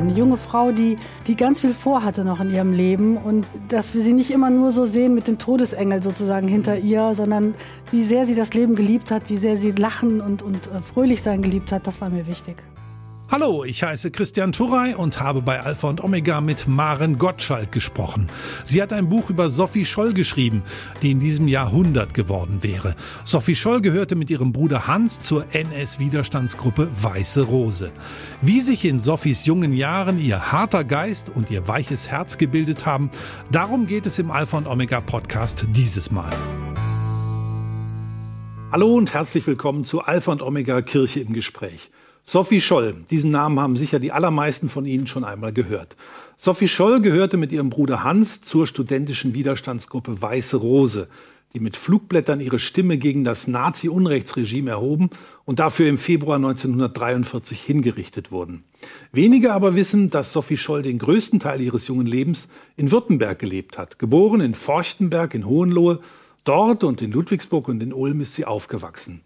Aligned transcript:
Eine 0.00 0.14
junge 0.14 0.38
Frau, 0.38 0.72
die, 0.72 0.96
die 1.26 1.36
ganz 1.36 1.60
viel 1.60 1.74
vorhatte 1.74 2.24
noch 2.24 2.40
in 2.40 2.50
ihrem 2.50 2.72
Leben 2.72 3.18
und 3.18 3.46
dass 3.68 3.94
wir 3.94 4.00
sie 4.00 4.14
nicht 4.14 4.30
immer 4.30 4.48
nur 4.48 4.72
so 4.72 4.86
sehen 4.86 5.14
mit 5.14 5.28
dem 5.28 5.36
Todesengel 5.36 6.02
sozusagen 6.02 6.48
hinter 6.48 6.78
ihr, 6.78 7.14
sondern 7.14 7.54
wie 7.90 8.02
sehr 8.02 8.24
sie 8.26 8.34
das 8.34 8.54
Leben 8.54 8.74
geliebt 8.74 9.10
hat, 9.10 9.28
wie 9.28 9.36
sehr 9.36 9.58
sie 9.58 9.72
lachen 9.72 10.20
und, 10.20 10.42
und 10.42 10.68
äh, 10.68 10.80
fröhlich 10.80 11.22
sein 11.22 11.42
geliebt 11.42 11.70
hat, 11.70 11.86
das 11.86 12.00
war 12.00 12.08
mir 12.08 12.26
wichtig. 12.26 12.56
Hallo, 13.32 13.62
ich 13.62 13.84
heiße 13.84 14.10
Christian 14.10 14.50
Turrey 14.50 14.92
und 14.92 15.20
habe 15.20 15.40
bei 15.40 15.60
Alpha 15.60 15.88
und 15.88 16.02
Omega 16.02 16.40
mit 16.40 16.66
Maren 16.66 17.16
Gottschalk 17.16 17.70
gesprochen. 17.70 18.26
Sie 18.64 18.82
hat 18.82 18.92
ein 18.92 19.08
Buch 19.08 19.30
über 19.30 19.48
Sophie 19.48 19.84
Scholl 19.84 20.14
geschrieben, 20.14 20.64
die 21.00 21.12
in 21.12 21.20
diesem 21.20 21.46
Jahr 21.46 21.66
100 21.66 22.12
geworden 22.12 22.64
wäre. 22.64 22.96
Sophie 23.22 23.54
Scholl 23.54 23.82
gehörte 23.82 24.16
mit 24.16 24.30
ihrem 24.30 24.50
Bruder 24.50 24.88
Hans 24.88 25.20
zur 25.20 25.44
NS-Widerstandsgruppe 25.54 26.88
Weiße 26.92 27.42
Rose. 27.42 27.92
Wie 28.42 28.60
sich 28.60 28.84
in 28.84 28.98
Sophies 28.98 29.46
jungen 29.46 29.74
Jahren 29.74 30.18
ihr 30.18 30.50
harter 30.50 30.82
Geist 30.82 31.30
und 31.30 31.52
ihr 31.52 31.68
weiches 31.68 32.10
Herz 32.10 32.36
gebildet 32.36 32.84
haben, 32.84 33.12
darum 33.52 33.86
geht 33.86 34.06
es 34.06 34.18
im 34.18 34.32
Alpha 34.32 34.58
und 34.58 34.66
Omega 34.66 35.00
Podcast 35.00 35.66
dieses 35.68 36.10
Mal. 36.10 36.30
Hallo 38.72 38.92
und 38.92 39.14
herzlich 39.14 39.46
willkommen 39.46 39.84
zu 39.84 40.00
Alpha 40.00 40.32
und 40.32 40.42
Omega 40.42 40.82
Kirche 40.82 41.20
im 41.20 41.32
Gespräch. 41.32 41.92
Sophie 42.24 42.60
Scholl, 42.60 42.94
diesen 43.10 43.30
Namen 43.30 43.58
haben 43.58 43.76
sicher 43.76 43.98
die 43.98 44.12
allermeisten 44.12 44.68
von 44.68 44.86
Ihnen 44.86 45.06
schon 45.06 45.24
einmal 45.24 45.52
gehört. 45.52 45.96
Sophie 46.36 46.68
Scholl 46.68 47.00
gehörte 47.00 47.36
mit 47.36 47.52
ihrem 47.52 47.70
Bruder 47.70 48.04
Hans 48.04 48.40
zur 48.40 48.66
studentischen 48.66 49.34
Widerstandsgruppe 49.34 50.22
Weiße 50.22 50.56
Rose, 50.56 51.08
die 51.52 51.60
mit 51.60 51.76
Flugblättern 51.76 52.40
ihre 52.40 52.60
Stimme 52.60 52.96
gegen 52.96 53.24
das 53.24 53.48
Nazi-Unrechtsregime 53.48 54.70
erhoben 54.70 55.10
und 55.44 55.58
dafür 55.58 55.88
im 55.88 55.98
Februar 55.98 56.36
1943 56.36 57.60
hingerichtet 57.60 58.30
wurden. 58.30 58.62
Wenige 59.12 59.52
aber 59.52 59.74
wissen, 59.74 60.10
dass 60.10 60.32
Sophie 60.32 60.56
Scholl 60.56 60.82
den 60.82 60.98
größten 60.98 61.40
Teil 61.40 61.60
ihres 61.60 61.88
jungen 61.88 62.06
Lebens 62.06 62.48
in 62.76 62.92
Württemberg 62.92 63.38
gelebt 63.38 63.78
hat. 63.78 63.98
Geboren 63.98 64.40
in 64.40 64.54
Forchtenberg 64.54 65.34
in 65.34 65.46
Hohenlohe, 65.46 65.98
dort 66.44 66.84
und 66.84 67.02
in 67.02 67.10
Ludwigsburg 67.10 67.68
und 67.68 67.82
in 67.82 67.92
Ulm 67.92 68.20
ist 68.20 68.34
sie 68.34 68.44
aufgewachsen. 68.44 69.22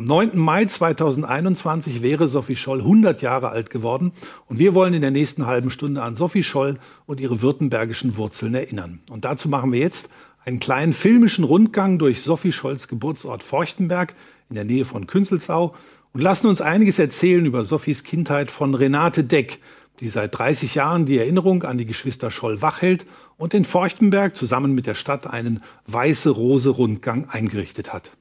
Am 0.00 0.06
9. 0.06 0.30
Mai 0.38 0.64
2021 0.64 2.00
wäre 2.00 2.26
Sophie 2.26 2.56
Scholl 2.56 2.78
100 2.78 3.20
Jahre 3.20 3.50
alt 3.50 3.68
geworden 3.68 4.12
und 4.46 4.58
wir 4.58 4.72
wollen 4.72 4.94
in 4.94 5.02
der 5.02 5.10
nächsten 5.10 5.44
halben 5.44 5.68
Stunde 5.68 6.00
an 6.00 6.16
Sophie 6.16 6.42
Scholl 6.42 6.78
und 7.04 7.20
ihre 7.20 7.42
württembergischen 7.42 8.16
Wurzeln 8.16 8.54
erinnern. 8.54 9.00
Und 9.10 9.26
dazu 9.26 9.50
machen 9.50 9.72
wir 9.72 9.78
jetzt 9.78 10.08
einen 10.42 10.58
kleinen 10.58 10.94
filmischen 10.94 11.44
Rundgang 11.44 11.98
durch 11.98 12.22
Sophie 12.22 12.50
Scholls 12.50 12.88
Geburtsort 12.88 13.42
Forchtenberg 13.42 14.14
in 14.48 14.54
der 14.54 14.64
Nähe 14.64 14.86
von 14.86 15.06
Künzelsau 15.06 15.74
und 16.14 16.22
lassen 16.22 16.46
uns 16.46 16.62
einiges 16.62 16.98
erzählen 16.98 17.44
über 17.44 17.62
Sophies 17.62 18.02
Kindheit 18.02 18.50
von 18.50 18.74
Renate 18.74 19.22
Deck, 19.22 19.58
die 20.00 20.08
seit 20.08 20.38
30 20.38 20.76
Jahren 20.76 21.04
die 21.04 21.18
Erinnerung 21.18 21.62
an 21.62 21.76
die 21.76 21.84
Geschwister 21.84 22.30
Scholl 22.30 22.62
wachhält 22.62 23.04
und 23.36 23.52
in 23.52 23.66
Forchtenberg 23.66 24.34
zusammen 24.34 24.74
mit 24.74 24.86
der 24.86 24.94
Stadt 24.94 25.26
einen 25.26 25.62
Weiße 25.88 26.30
Rose 26.30 26.70
Rundgang 26.70 27.28
eingerichtet 27.28 27.92
hat. 27.92 28.12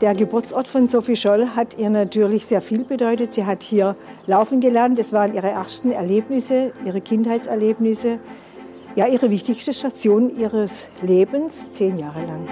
Der 0.00 0.12
Geburtsort 0.14 0.66
von 0.66 0.88
Sophie 0.88 1.14
Scholl 1.14 1.50
hat 1.54 1.78
ihr 1.78 1.88
natürlich 1.88 2.46
sehr 2.46 2.60
viel 2.60 2.84
bedeutet. 2.84 3.32
Sie 3.32 3.46
hat 3.46 3.62
hier 3.62 3.94
laufen 4.26 4.60
gelernt. 4.60 4.98
Das 4.98 5.12
waren 5.12 5.32
ihre 5.32 5.48
ersten 5.48 5.92
Erlebnisse, 5.92 6.72
ihre 6.84 7.00
Kindheitserlebnisse. 7.00 8.18
Ja, 8.96 9.06
ihre 9.06 9.30
wichtigste 9.30 9.72
Station 9.72 10.36
ihres 10.36 10.88
Lebens, 11.00 11.70
zehn 11.70 11.98
Jahre 11.98 12.20
lang. 12.26 12.48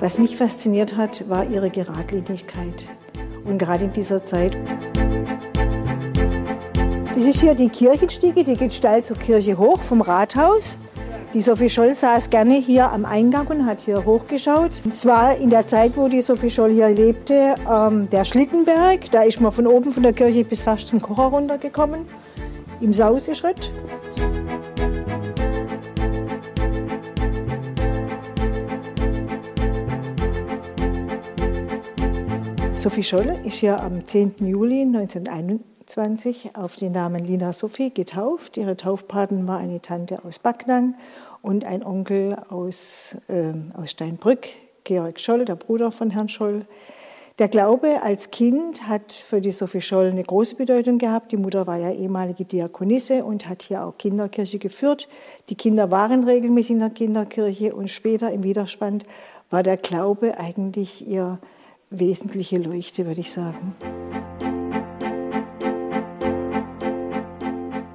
Was 0.00 0.18
mich 0.18 0.36
fasziniert 0.36 0.96
hat, 0.96 1.28
war 1.30 1.46
ihre 1.46 1.70
Geradlinigkeit. 1.70 2.84
Und 3.44 3.56
gerade 3.58 3.86
in 3.86 3.92
dieser 3.92 4.22
Zeit. 4.22 4.56
Das 7.14 7.24
ist 7.24 7.40
hier 7.40 7.54
die 7.54 7.68
Kirchenstiege, 7.68 8.44
die 8.44 8.54
geht 8.54 8.74
steil 8.74 9.02
zur 9.02 9.16
Kirche 9.16 9.56
hoch 9.56 9.80
vom 9.80 10.02
Rathaus. 10.02 10.76
Die 11.34 11.40
Sophie 11.40 11.70
Scholl 11.70 11.94
saß 11.94 12.28
gerne 12.28 12.56
hier 12.56 12.92
am 12.92 13.06
Eingang 13.06 13.46
und 13.46 13.64
hat 13.64 13.80
hier 13.80 14.04
hochgeschaut. 14.04 14.72
Es 14.86 15.06
war 15.06 15.34
in 15.34 15.48
der 15.48 15.66
Zeit, 15.66 15.96
wo 15.96 16.06
die 16.06 16.20
Sophie 16.20 16.50
Scholl 16.50 16.72
hier 16.72 16.90
lebte, 16.90 17.54
ähm, 17.66 18.10
der 18.10 18.26
Schlittenberg. 18.26 19.10
Da 19.10 19.22
ist 19.22 19.40
man 19.40 19.50
von 19.50 19.66
oben 19.66 19.92
von 19.92 20.02
der 20.02 20.12
Kirche 20.12 20.44
bis 20.44 20.62
fast 20.62 20.88
zum 20.88 21.00
Kocher 21.00 21.22
runtergekommen, 21.22 22.06
im 22.82 22.92
Sauseschritt. 22.92 23.72
Sophie 32.74 33.04
Scholl 33.04 33.38
ist 33.42 33.54
hier 33.54 33.80
am 33.80 34.06
10. 34.06 34.34
Juli 34.40 34.84
1921 35.96 36.56
auf 36.56 36.76
den 36.76 36.92
Namen 36.92 37.24
Lina 37.24 37.52
Sophie 37.52 37.90
getauft. 37.90 38.56
Ihre 38.56 38.76
Taufpaten 38.76 39.46
war 39.46 39.58
eine 39.58 39.82
Tante 39.82 40.24
aus 40.24 40.38
Backnang 40.38 40.94
und 41.42 41.64
ein 41.64 41.84
Onkel 41.84 42.36
aus, 42.48 43.16
äh, 43.28 43.52
aus 43.74 43.90
Steinbrück, 43.90 44.48
Georg 44.84 45.20
Scholl, 45.20 45.44
der 45.44 45.56
Bruder 45.56 45.90
von 45.90 46.10
Herrn 46.10 46.30
Scholl. 46.30 46.64
Der 47.38 47.48
Glaube 47.48 48.02
als 48.02 48.30
Kind 48.30 48.88
hat 48.88 49.12
für 49.12 49.42
die 49.42 49.50
Sophie 49.50 49.82
Scholl 49.82 50.06
eine 50.06 50.22
große 50.22 50.54
Bedeutung 50.56 50.96
gehabt. 50.96 51.30
Die 51.32 51.36
Mutter 51.36 51.66
war 51.66 51.76
ja 51.76 51.90
ehemalige 51.90 52.44
Diakonisse 52.44 53.24
und 53.24 53.48
hat 53.48 53.62
hier 53.62 53.84
auch 53.84 53.98
Kinderkirche 53.98 54.58
geführt. 54.58 55.08
Die 55.50 55.56
Kinder 55.56 55.90
waren 55.90 56.24
regelmäßig 56.24 56.72
in 56.72 56.78
der 56.78 56.90
Kinderkirche 56.90 57.74
und 57.74 57.90
später 57.90 58.30
im 58.30 58.44
Widerstand 58.44 59.04
war 59.50 59.62
der 59.62 59.76
Glaube 59.76 60.38
eigentlich 60.38 61.06
ihr 61.06 61.38
wesentliche 61.90 62.56
Leuchte, 62.56 63.06
würde 63.06 63.20
ich 63.20 63.30
sagen. 63.30 63.74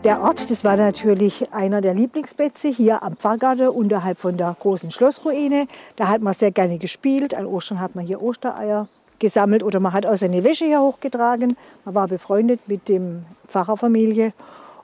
Der 0.08 0.22
Ort, 0.22 0.50
das 0.50 0.64
war 0.64 0.78
natürlich 0.78 1.52
einer 1.52 1.82
der 1.82 1.94
Lieblingsplätze 1.94 2.70
hier 2.70 3.04
am 3.04 3.18
Pfarrgarten 3.18 3.68
unterhalb 3.68 4.18
von 4.18 4.38
der 4.38 4.56
großen 4.58 4.90
Schlossruine. 4.90 5.68
Da 5.98 6.08
hat 6.08 6.22
man 6.22 6.34
sehr 6.34 6.52
gerne 6.52 6.78
gespielt. 6.78 7.36
An 7.36 7.46
Ostern 7.46 7.82
hat 7.82 7.94
man 7.94 8.06
hier 8.06 8.22
Ostereier 8.22 8.88
gesammelt 9.20 9.64
oder 9.64 9.82
man 9.82 9.92
hat 9.92 10.06
auch 10.06 10.16
seine 10.16 10.46
Wäsche 10.46 10.64
hier 10.64 10.80
hochgetragen. 10.80 11.58
Man 11.84 11.94
war 11.94 12.08
befreundet 12.08 12.62
mit 12.68 12.88
dem 12.88 13.26
Pfarrerfamilie 13.50 14.32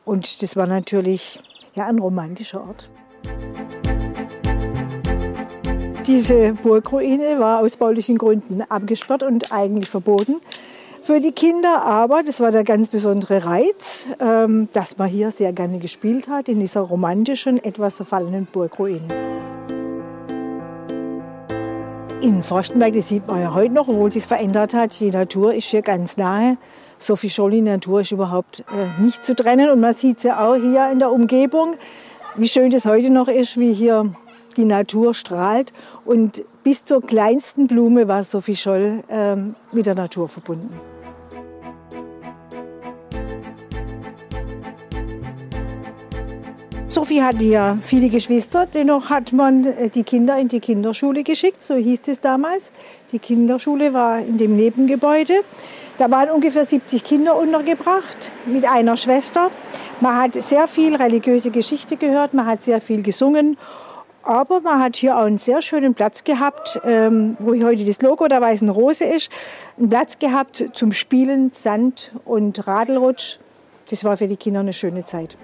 und 0.04 0.42
das 0.42 0.58
war 0.58 0.68
natürlich 0.68 1.40
ja, 1.74 1.88
ein 1.88 2.00
romantischer 2.00 2.60
Ort. 2.60 2.90
Diese 6.06 6.52
Burgruine 6.52 7.40
war 7.40 7.60
aus 7.60 7.78
baulichen 7.78 8.18
Gründen 8.18 8.62
abgesperrt 8.64 9.24
und 9.24 9.54
eigentlich 9.54 9.90
verboten 9.90 10.42
für 11.04 11.20
die 11.20 11.32
Kinder. 11.32 11.84
Aber 11.84 12.24
das 12.24 12.40
war 12.40 12.52
der 12.52 12.64
ganz 12.64 12.88
besondere 12.88 13.46
Reiz, 13.46 14.08
ähm, 14.20 14.70
dass 14.74 14.98
man 14.98 15.10
hier 15.10 15.32
sehr 15.32 15.54
gerne 15.54 15.80
gespielt 15.80 16.28
hat, 16.28 16.50
in 16.50 16.60
dieser 16.60 16.82
romantischen, 16.82 17.64
etwas 17.64 17.96
verfallenen 17.96 18.48
Burgruine. 18.52 19.02
In 22.22 22.42
Forchtenberg, 22.42 22.94
das 22.94 23.10
sieht 23.10 23.28
man 23.28 23.42
ja 23.42 23.54
heute 23.54 23.74
noch, 23.74 23.90
obwohl 23.90 24.08
es 24.10 24.26
verändert 24.26 24.74
hat. 24.74 24.98
Die 25.00 25.12
Natur 25.12 25.54
ist 25.54 25.66
hier 25.66 25.82
ganz 25.82 26.16
nahe. 26.16 26.58
So 26.98 27.18
viel 27.18 27.30
Scholli 27.30 27.62
Natur 27.62 28.02
ist 28.02 28.14
überhaupt 28.14 28.64
äh, 28.72 29.02
nicht 29.02 29.26
zu 29.26 29.36
trennen. 29.36 29.70
Und 29.70 29.82
man 29.82 29.94
sieht 29.94 30.18
es 30.18 30.24
ja 30.24 30.48
auch 30.48 30.56
hier 30.56 30.90
in 30.90 31.00
der 31.00 31.12
Umgebung, 31.12 31.76
wie 32.38 32.48
schön 32.48 32.72
das 32.72 32.86
heute 32.86 33.10
noch 33.10 33.28
ist, 33.28 33.58
wie 33.58 33.74
hier 33.74 34.16
die 34.56 34.64
Natur 34.64 35.14
strahlt. 35.14 35.74
Und 36.06 36.46
bis 36.64 36.86
zur 36.86 37.02
kleinsten 37.02 37.68
Blume 37.68 38.08
war 38.08 38.24
Sophie 38.24 38.56
Scholl 38.56 39.04
äh, 39.10 39.36
mit 39.74 39.86
der 39.86 39.96
Natur 39.96 40.30
verbunden. 40.30 40.80
Sophie 47.14 47.22
hatte 47.22 47.44
ja 47.44 47.78
viele 47.80 48.10
Geschwister, 48.10 48.66
dennoch 48.66 49.12
hat 49.12 49.34
man 49.34 49.66
äh, 49.66 49.90
die 49.90 50.02
Kinder 50.02 50.36
in 50.40 50.48
die 50.48 50.60
Kinderschule 50.60 51.22
geschickt, 51.22 51.64
so 51.64 51.76
hieß 51.76 52.02
es 52.08 52.22
damals. 52.22 52.72
Die 53.12 53.20
Kinderschule 53.20 53.94
war 53.94 54.18
in 54.18 54.40
dem 54.40 54.56
Nebengebäude. 54.56 55.42
Da 56.00 56.10
waren 56.10 56.32
ungefähr 56.32 56.66
70 56.66 57.04
Kinder 57.04 57.36
untergebracht 57.36 58.32
mit 58.48 58.66
einer 58.66 58.98
Schwester. 58.98 59.52
Man 60.02 60.18
hat 60.18 60.34
sehr 60.42 60.68
viel 60.68 60.96
religiöse 60.96 61.52
Geschichte 61.52 61.98
gehört, 61.98 62.34
man 62.34 62.48
hat 62.48 62.64
sehr 62.64 62.82
viel 62.82 63.04
gesungen. 63.04 63.58
Aber 64.24 64.62
man 64.62 64.82
hat 64.82 64.96
hier 64.96 65.16
auch 65.16 65.26
einen 65.26 65.38
sehr 65.38 65.62
schönen 65.62 65.94
Platz 65.94 66.24
gehabt, 66.24 66.82
ähm, 66.84 67.38
wo 67.38 67.54
heute 67.64 67.86
das 67.86 68.02
Logo 68.02 68.28
der 68.28 68.42
Weißen 68.42 68.70
Rose 68.70 69.06
ist. 69.06 69.30
Einen 69.78 69.90
Platz 69.90 70.18
gehabt 70.18 70.72
zum 70.74 70.94
Spielen, 70.94 71.52
Sand 71.52 72.12
und 72.26 72.66
Radelrutsch. 72.66 73.38
Das 73.92 74.04
war 74.04 74.18
für 74.18 74.28
die 74.28 74.38
Kinder 74.38 74.62
eine 74.62 74.74
schöne 74.74 75.06
Zeit. 75.06 75.38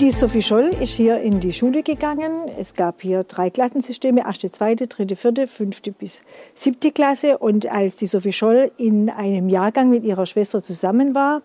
Die 0.00 0.12
Sophie 0.12 0.42
Scholl 0.42 0.70
ist 0.80 0.92
hier 0.92 1.20
in 1.20 1.40
die 1.40 1.52
Schule 1.52 1.82
gegangen. 1.82 2.48
Es 2.56 2.74
gab 2.74 3.02
hier 3.02 3.24
drei 3.24 3.50
Klassensysteme, 3.50 4.20
erste, 4.20 4.48
zweite, 4.48 4.86
dritte, 4.86 5.16
vierte, 5.16 5.48
fünfte 5.48 5.90
bis 5.90 6.22
siebte 6.54 6.92
Klasse. 6.92 7.38
Und 7.38 7.66
als 7.66 7.96
die 7.96 8.06
Sophie 8.06 8.32
Scholl 8.32 8.70
in 8.76 9.10
einem 9.10 9.48
Jahrgang 9.48 9.90
mit 9.90 10.04
ihrer 10.04 10.26
Schwester 10.26 10.62
zusammen 10.62 11.16
war 11.16 11.42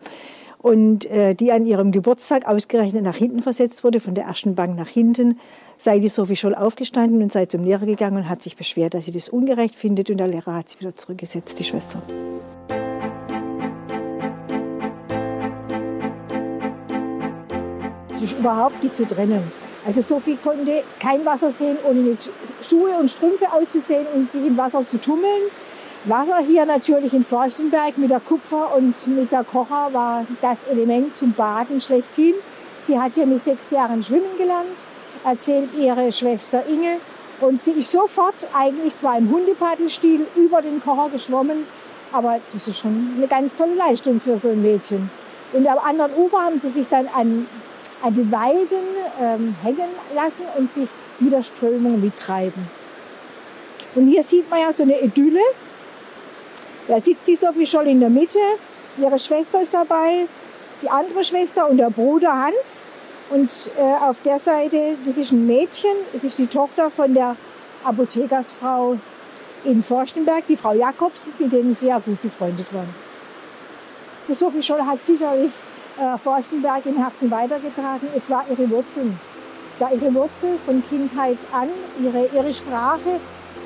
und 0.60 1.06
äh, 1.08 1.34
die 1.34 1.52
an 1.52 1.66
ihrem 1.66 1.92
Geburtstag 1.92 2.48
ausgerechnet 2.48 3.04
nach 3.04 3.18
hinten 3.18 3.42
versetzt 3.42 3.84
wurde, 3.84 4.00
von 4.00 4.14
der 4.14 4.26
ersten 4.26 4.54
Bank 4.54 4.78
nach 4.78 4.88
hinten, 4.88 5.40
sei 5.80 5.98
die 5.98 6.10
Sophie 6.10 6.36
Scholl 6.36 6.54
aufgestanden 6.54 7.24
und 7.24 7.32
sei 7.32 7.48
zum 7.48 7.64
Lehrer 7.64 7.88
gegangen 7.88 8.18
und 8.18 8.30
hat 8.30 8.44
sich 8.44 8.56
beschwert, 8.56 8.94
dass 8.94 9.06
sie 9.06 9.12
das 9.12 9.30
ungerecht 9.30 9.76
findet 9.76 10.12
und 10.12 10.18
der 10.18 10.28
Lehrer 10.28 10.54
hat 10.54 10.70
sie 10.70 10.80
wieder 10.80 10.96
zurückgesetzt, 10.96 11.58
die 11.58 11.64
Schwester. 11.64 12.04
Ist 18.24 18.40
überhaupt 18.40 18.82
nicht 18.82 18.96
zu 18.96 19.06
trennen. 19.06 19.52
Also 19.86 20.02
Sophie 20.02 20.38
konnte 20.42 20.84
kein 20.98 21.26
Wasser 21.26 21.50
sehen, 21.50 21.78
ohne 21.84 22.00
mit 22.00 22.30
Schuhe 22.62 22.92
und 22.98 23.12
Strümpfe 23.12 23.52
auszusehen 23.52 24.06
und 24.16 24.32
sich 24.32 24.46
im 24.46 24.58
Wasser 24.58 24.88
zu 24.88 24.98
tummeln. 24.98 25.42
Wasser 26.06 26.38
hier 26.40 26.66
natürlich 26.66 27.14
in 27.14 27.26
Forchtenberg 27.26 27.98
mit 27.98 28.12
der 28.12 28.22
Kupfer 28.22 28.76
und 28.78 29.08
mit 29.08 29.32
der 29.34 29.44
Kocher 29.44 29.90
war 29.92 30.26
das 30.42 30.64
Element 30.66 31.16
zum 31.18 31.34
Baden 31.34 31.82
schlechthin. 31.82 32.34
Sie 32.80 32.98
hat 32.98 33.14
hier 33.14 33.26
mit 33.26 33.44
sechs 33.44 33.72
Jahren 33.72 34.02
schwimmen 34.02 34.38
gelernt, 34.38 34.78
erzählt 35.26 35.74
ihre 35.78 36.10
Schwester 36.14 36.64
Inge. 36.68 37.00
Und 37.42 37.60
sie 37.60 37.72
ist 37.72 37.92
sofort, 37.92 38.36
eigentlich 38.54 38.96
zwar 38.96 39.18
im 39.18 39.30
Hundepadenstil, 39.30 40.28
über 40.36 40.62
den 40.62 40.82
Kocher 40.82 41.10
geschwommen. 41.10 41.66
Aber 42.14 42.40
das 42.54 42.70
ist 42.70 42.80
schon 42.80 43.16
eine 43.18 43.28
ganz 43.28 43.54
tolle 43.56 43.76
Leistung 43.76 44.22
für 44.22 44.38
so 44.38 44.50
ein 44.50 44.62
Mädchen. 44.62 45.10
Und 45.52 45.68
am 45.68 45.80
anderen 45.80 46.14
Ufer 46.16 46.40
haben 46.40 46.58
sie 46.58 46.70
sich 46.70 46.88
dann 46.88 47.08
an, 47.14 47.48
an 48.04 48.14
den 48.14 48.32
Weiden 48.32 48.86
ähm, 49.20 49.56
hängen 49.64 49.90
lassen 50.14 50.46
und 50.58 50.72
sich 50.72 50.90
mit 51.20 51.32
der 51.32 51.42
Strömung 51.42 52.02
mittreiben. 52.02 52.68
Und 53.96 54.10
hier 54.10 54.22
sieht 54.24 54.50
man 54.50 54.60
ja 54.60 54.74
so 54.74 54.84
eine 54.84 55.00
Idylle. 55.02 55.40
Da 56.88 57.00
sitzt 57.00 57.26
die 57.28 57.38
Sophie 57.38 57.66
Scholl 57.66 57.88
in 57.88 58.02
der 58.02 58.10
Mitte, 58.10 58.40
ihre 58.98 59.18
Schwester 59.18 59.62
ist 59.62 59.74
dabei, 59.74 60.26
die 60.82 60.90
andere 60.90 61.24
Schwester 61.24 61.70
und 61.70 61.78
der 61.78 61.90
Bruder 61.90 62.36
Hans. 62.36 62.84
Und 63.30 63.72
äh, 63.78 64.04
auf 64.04 64.18
der 64.26 64.38
Seite, 64.38 64.98
das 65.06 65.18
ist 65.18 65.32
ein 65.32 65.48
Mädchen, 65.48 65.94
das 66.12 66.26
ist 66.26 66.38
die 66.38 66.48
Tochter 66.48 66.92
von 66.92 67.14
der 67.14 67.38
Apothekersfrau 67.86 68.98
in 69.64 69.82
Forchtenberg, 69.82 70.46
die 70.48 70.58
Frau 70.58 70.74
Jakobs, 70.74 71.30
mit 71.40 71.54
denen 71.54 71.74
sie 71.74 71.88
ja 71.88 72.00
gut 72.00 72.22
befreundet 72.22 72.68
waren. 72.74 72.94
Die 74.28 74.34
Sophie 74.34 74.62
Scholl 74.62 74.86
hat 74.86 75.04
sicherlich 75.06 75.52
äh, 76.00 76.18
Forchtenberg 76.18 76.86
im 76.86 76.98
Herzen 76.98 77.30
weitergetragen. 77.32 78.08
Es 78.16 78.30
war 78.30 78.46
ihre 78.50 78.70
Wurzeln. 78.70 79.20
Es 79.74 79.82
war 79.82 79.94
ihre 79.94 80.14
Wurzel 80.14 80.58
von 80.66 80.84
Kindheit 80.90 81.38
an, 81.52 81.70
ihre, 82.04 82.28
ihre 82.34 82.54
Sprache. 82.54 83.20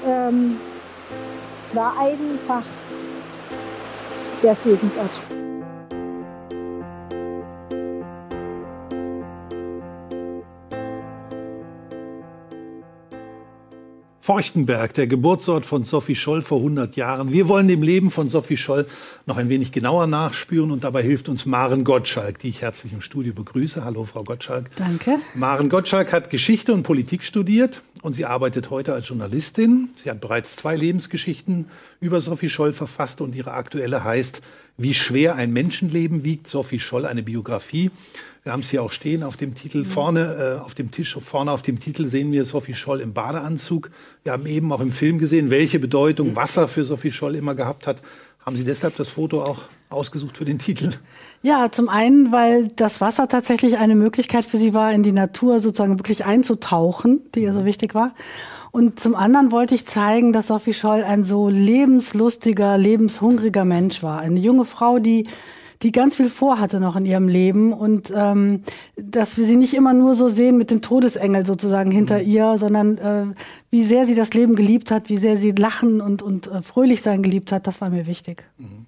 Ähm, 0.06 0.60
es 1.62 1.76
war 1.76 1.94
einfach 2.00 2.64
der 4.42 4.56
Segensort. 4.56 5.12
Forchtenberg, 14.28 14.94
der 14.94 15.08
Geburtsort 15.08 15.66
von 15.66 15.84
Sophie 15.84 16.14
Scholl 16.14 16.42
vor 16.42 16.58
100 16.58 16.98
Jahren. 16.98 17.32
Wir 17.32 17.48
wollen 17.48 17.70
dem 17.70 17.82
Leben 17.82 18.12
von 18.12 18.28
Sophie 18.28 18.58
Scholl 18.58 18.86
noch 19.26 19.38
ein 19.38 19.48
wenig 19.48 19.72
genauer 19.72 20.06
nachspüren 20.06 20.72
und 20.72 20.84
dabei 20.84 21.02
hilft 21.02 21.30
uns 21.30 21.46
Maren 21.46 21.86
Gottschalk, 21.86 22.38
die 22.40 22.50
ich 22.50 22.62
herzlich 22.62 22.92
im 22.92 23.00
Studio 23.00 23.32
begrüße. 23.32 23.86
Hallo, 23.86 24.04
Frau 24.04 24.26
Gottschalk. 24.26 24.70
Danke. 24.76 25.20
Maren 25.34 25.70
Gottschalk 25.70 26.12
hat 26.12 26.30
Geschichte 26.30 26.74
und 26.74 26.84
Politik 26.84 27.24
studiert 27.24 27.82
und 28.08 28.14
sie 28.14 28.26
arbeitet 28.26 28.70
heute 28.70 28.94
als 28.94 29.10
Journalistin. 29.10 29.90
Sie 29.96 30.10
hat 30.10 30.22
bereits 30.22 30.56
zwei 30.56 30.78
Lebensgeschichten 30.78 31.66
über 32.00 32.22
Sophie 32.22 32.48
Scholl 32.48 32.72
verfasst 32.72 33.20
und 33.20 33.36
ihre 33.36 33.52
aktuelle 33.52 34.06
heißt 34.06 34.42
Wie 34.78 34.94
schwer 34.94 35.36
ein 35.36 35.52
Menschenleben 35.52 36.24
wiegt. 36.24 36.48
Sophie 36.48 36.80
Scholl, 36.80 37.06
eine 37.06 37.22
Biografie. 37.22 37.92
Wir 38.44 38.54
haben 38.54 38.62
es 38.62 38.70
hier 38.70 38.82
auch 38.82 38.94
stehen 38.94 39.24
auf 39.24 39.36
dem 39.36 39.56
Titel. 39.56 39.84
Vorne 39.84 40.58
äh, 40.60 40.64
auf 40.64 40.74
dem 40.74 40.90
Tisch, 40.90 41.18
vorne 41.20 41.52
auf 41.52 41.64
dem 41.64 41.82
Titel 41.82 42.06
sehen 42.06 42.32
wir 42.32 42.46
Sophie 42.46 42.76
Scholl 42.76 43.02
im 43.02 43.12
Badeanzug. 43.12 43.92
Wir 44.24 44.32
haben 44.32 44.46
eben 44.46 44.72
auch 44.72 44.80
im 44.80 44.94
Film 44.94 45.18
gesehen, 45.18 45.50
welche 45.50 45.78
Bedeutung 45.78 46.38
Wasser 46.38 46.70
für 46.70 46.86
Sophie 46.86 47.12
Scholl 47.12 47.36
immer 47.36 47.56
gehabt 47.56 47.88
hat. 47.88 48.02
Haben 48.48 48.56
Sie 48.56 48.64
deshalb 48.64 48.96
das 48.96 49.10
Foto 49.10 49.44
auch 49.44 49.64
ausgesucht 49.90 50.38
für 50.38 50.46
den 50.46 50.58
Titel? 50.58 50.94
Ja, 51.44 51.70
zum 51.70 51.90
einen, 51.90 52.32
weil 52.32 52.70
das 52.70 53.02
Wasser 53.02 53.28
tatsächlich 53.28 53.78
eine 53.78 53.94
Möglichkeit 53.94 54.46
für 54.46 54.58
Sie 54.58 54.74
war, 54.74 54.94
in 54.94 55.04
die 55.04 55.12
Natur 55.12 55.60
sozusagen 55.60 56.00
wirklich 56.00 56.24
einzutauchen, 56.24 57.20
die 57.36 57.42
ihr 57.42 57.52
so 57.52 57.66
wichtig 57.66 57.94
war. 57.94 58.16
Und 58.72 59.02
zum 59.02 59.16
anderen 59.16 59.52
wollte 59.52 59.76
ich 59.76 59.86
zeigen, 59.86 60.32
dass 60.32 60.48
Sophie 60.48 60.74
Scholl 60.74 61.04
ein 61.04 61.26
so 61.26 61.50
lebenslustiger, 61.50 62.78
lebenshungriger 62.78 63.66
Mensch 63.66 64.02
war. 64.02 64.20
Eine 64.20 64.40
junge 64.40 64.64
Frau, 64.64 65.00
die 65.00 65.28
die 65.82 65.92
ganz 65.92 66.16
viel 66.16 66.30
vorhatte 66.30 66.80
noch 66.80 66.96
in 66.96 67.06
ihrem 67.06 67.28
Leben 67.28 67.74
und 67.74 68.12
ähm, 68.16 68.64
dass 68.96 69.38
wir 69.38 69.46
sie 69.46 69.58
nicht 69.58 69.74
immer 69.74 69.94
nur 69.94 70.16
so 70.16 70.28
sehen 70.28 70.58
mit 70.58 70.72
dem 70.72 70.82
Todesengel 70.82 71.46
sozusagen 71.46 71.92
hinter 71.92 72.20
mhm. 72.20 72.30
ihr, 72.30 72.58
sondern 72.58 72.98
äh, 72.98 73.26
wie 73.70 73.84
sehr 73.84 74.06
sie 74.06 74.16
das 74.16 74.34
Leben 74.34 74.56
geliebt 74.56 74.92
hat, 74.92 75.10
wie 75.10 75.18
sehr 75.18 75.38
sie 75.38 75.52
lachen 75.52 76.02
und, 76.02 76.22
und 76.22 76.48
äh, 76.48 76.62
fröhlich 76.62 77.02
sein 77.02 77.22
geliebt 77.24 77.52
hat, 77.52 77.68
das 77.68 77.82
war 77.82 77.90
mir 77.90 78.08
wichtig. 78.08 78.44
Mhm. 78.58 78.86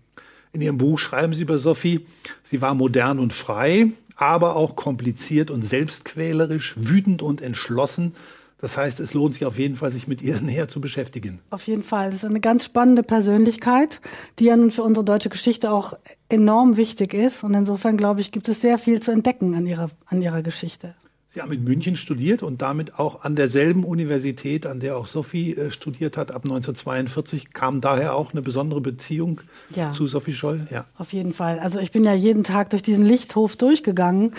In 0.52 0.62
Ihrem 0.62 0.80
Buch 0.80 0.98
schreiben 0.98 1.34
Sie 1.34 1.44
über 1.44 1.60
Sophie, 1.60 2.08
sie 2.44 2.60
war 2.60 2.74
modern 2.74 3.20
und 3.20 3.34
frei, 3.34 3.92
aber 4.16 4.56
auch 4.56 4.76
kompliziert 4.76 5.52
und 5.52 5.64
selbstquälerisch, 5.64 6.74
wütend 6.76 7.22
und 7.22 7.42
entschlossen. 7.42 8.14
Das 8.62 8.76
heißt, 8.78 9.00
es 9.00 9.14
lohnt 9.14 9.36
sich 9.36 9.46
auf 9.46 9.58
jeden 9.58 9.76
Fall, 9.76 9.92
sich 9.92 10.08
mit 10.08 10.22
ihr 10.22 10.40
näher 10.42 10.68
zu 10.68 10.82
beschäftigen. 10.82 11.40
Auf 11.50 11.68
jeden 11.68 11.84
Fall. 11.84 12.12
Das 12.12 12.24
ist 12.24 12.30
eine 12.30 12.42
ganz 12.42 12.66
spannende 12.66 13.04
Persönlichkeit, 13.04 14.02
die 14.38 14.46
ja 14.46 14.58
nun 14.58 14.72
für 14.72 14.84
unsere 14.84 15.06
deutsche 15.06 15.30
Geschichte 15.30 15.72
auch 15.72 15.94
enorm 16.28 16.78
wichtig 16.78 17.14
ist. 17.14 17.44
Und 17.44 17.54
insofern, 17.54 17.98
glaube 17.98 18.22
ich, 18.22 18.32
gibt 18.32 18.50
es 18.50 18.62
sehr 18.62 18.78
viel 18.78 19.00
zu 19.02 19.12
entdecken 19.12 19.56
an 19.56 19.66
ihrer, 19.66 19.90
an 20.06 20.22
ihrer 20.22 20.42
Geschichte. 20.42 20.96
Sie 21.32 21.44
haben 21.44 21.52
in 21.52 21.64
München 21.64 21.96
studiert 21.96 22.42
und 22.42 22.64
damit 22.64 22.98
auch 22.98 23.24
an 23.24 23.36
derselben 23.36 23.84
Universität, 23.84 24.66
an 24.66 24.80
der 24.80 24.98
auch 24.98 25.06
Sophie 25.06 25.56
äh, 25.56 25.70
studiert 25.70 26.18
hat, 26.18 26.32
ab 26.32 26.44
1942. 26.44 27.54
Kam 27.54 27.82
daher 27.82 28.16
auch 28.16 28.32
eine 28.32 28.42
besondere 28.42 28.82
Beziehung 28.82 29.42
ja. 29.76 29.92
zu 29.92 30.08
Sophie 30.08 30.34
Scholl? 30.34 30.66
Ja, 30.72 30.86
auf 30.98 31.14
jeden 31.14 31.32
Fall. 31.32 31.60
Also 31.60 31.78
ich 31.78 31.92
bin 31.92 32.04
ja 32.04 32.16
jeden 32.16 32.44
Tag 32.44 32.72
durch 32.72 32.82
diesen 32.82 33.06
Lichthof 33.06 33.56
durchgegangen, 33.58 34.34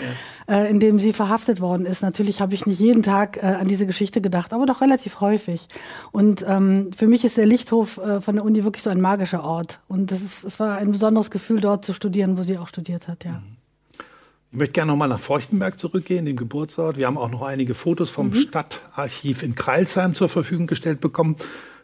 ja. 0.49 0.63
äh, 0.63 0.69
in 0.69 0.81
dem 0.81 0.99
sie 0.99 1.13
verhaftet 1.13 1.61
worden 1.61 1.85
ist. 1.85 2.01
Natürlich 2.01 2.41
habe 2.41 2.55
ich 2.55 2.65
nicht 2.65 2.81
jeden 2.81 3.03
Tag 3.03 3.37
äh, 3.37 3.45
an 3.45 3.69
diese 3.69 3.85
Geschichte 3.85 4.19
gedacht, 4.19 4.51
aber 4.51 4.65
doch 4.65 4.81
relativ 4.81 5.21
häufig. 5.21 5.69
Und 6.11 6.43
ähm, 6.45 6.89
für 6.93 7.07
mich 7.07 7.23
ist 7.23 7.37
der 7.37 7.45
Lichthof 7.45 7.99
äh, 7.99 8.19
von 8.19 8.35
der 8.35 8.43
Uni 8.43 8.65
wirklich 8.65 8.83
so 8.83 8.89
ein 8.89 8.99
magischer 8.99 9.45
Ort. 9.45 9.79
Und 9.87 10.11
das 10.11 10.21
ist, 10.21 10.43
es 10.43 10.59
war 10.59 10.77
ein 10.77 10.91
besonderes 10.91 11.31
Gefühl, 11.31 11.61
dort 11.61 11.85
zu 11.85 11.93
studieren, 11.93 12.37
wo 12.37 12.41
sie 12.41 12.57
auch 12.57 12.67
studiert 12.67 13.07
hat, 13.07 13.23
ja. 13.23 13.31
Mhm. 13.31 13.60
Ich 14.51 14.57
möchte 14.57 14.73
gerne 14.73 14.91
nochmal 14.91 15.07
nach 15.07 15.19
Feuchtenberg 15.19 15.79
zurückgehen, 15.79 16.25
dem 16.25 16.35
Geburtsort. 16.35 16.97
Wir 16.97 17.07
haben 17.07 17.17
auch 17.17 17.31
noch 17.31 17.41
einige 17.41 17.73
Fotos 17.73 18.09
vom 18.09 18.31
mhm. 18.31 18.33
Stadtarchiv 18.33 19.43
in 19.43 19.55
Kreilsheim 19.55 20.13
zur 20.13 20.27
Verfügung 20.27 20.67
gestellt 20.67 20.99
bekommen, 20.99 21.37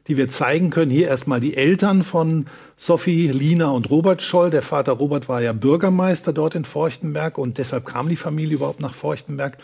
die 0.07 0.17
wir 0.17 0.27
zeigen 0.27 0.69
können. 0.69 0.91
Hier 0.91 1.07
erstmal 1.07 1.39
die 1.39 1.55
Eltern 1.55 2.03
von 2.03 2.45
Sophie, 2.75 3.29
Lina 3.29 3.69
und 3.69 3.89
Robert 3.89 4.21
Scholl. 4.21 4.49
Der 4.49 4.63
Vater 4.63 4.91
Robert 4.91 5.29
war 5.29 5.41
ja 5.41 5.53
Bürgermeister 5.53 6.33
dort 6.33 6.55
in 6.55 6.65
Feuchtenberg 6.65 7.37
und 7.37 7.57
deshalb 7.57 7.85
kam 7.85 8.09
die 8.09 8.17
Familie 8.17 8.55
überhaupt 8.55 8.81
nach 8.81 8.93
Feuchtenberg. 8.93 9.57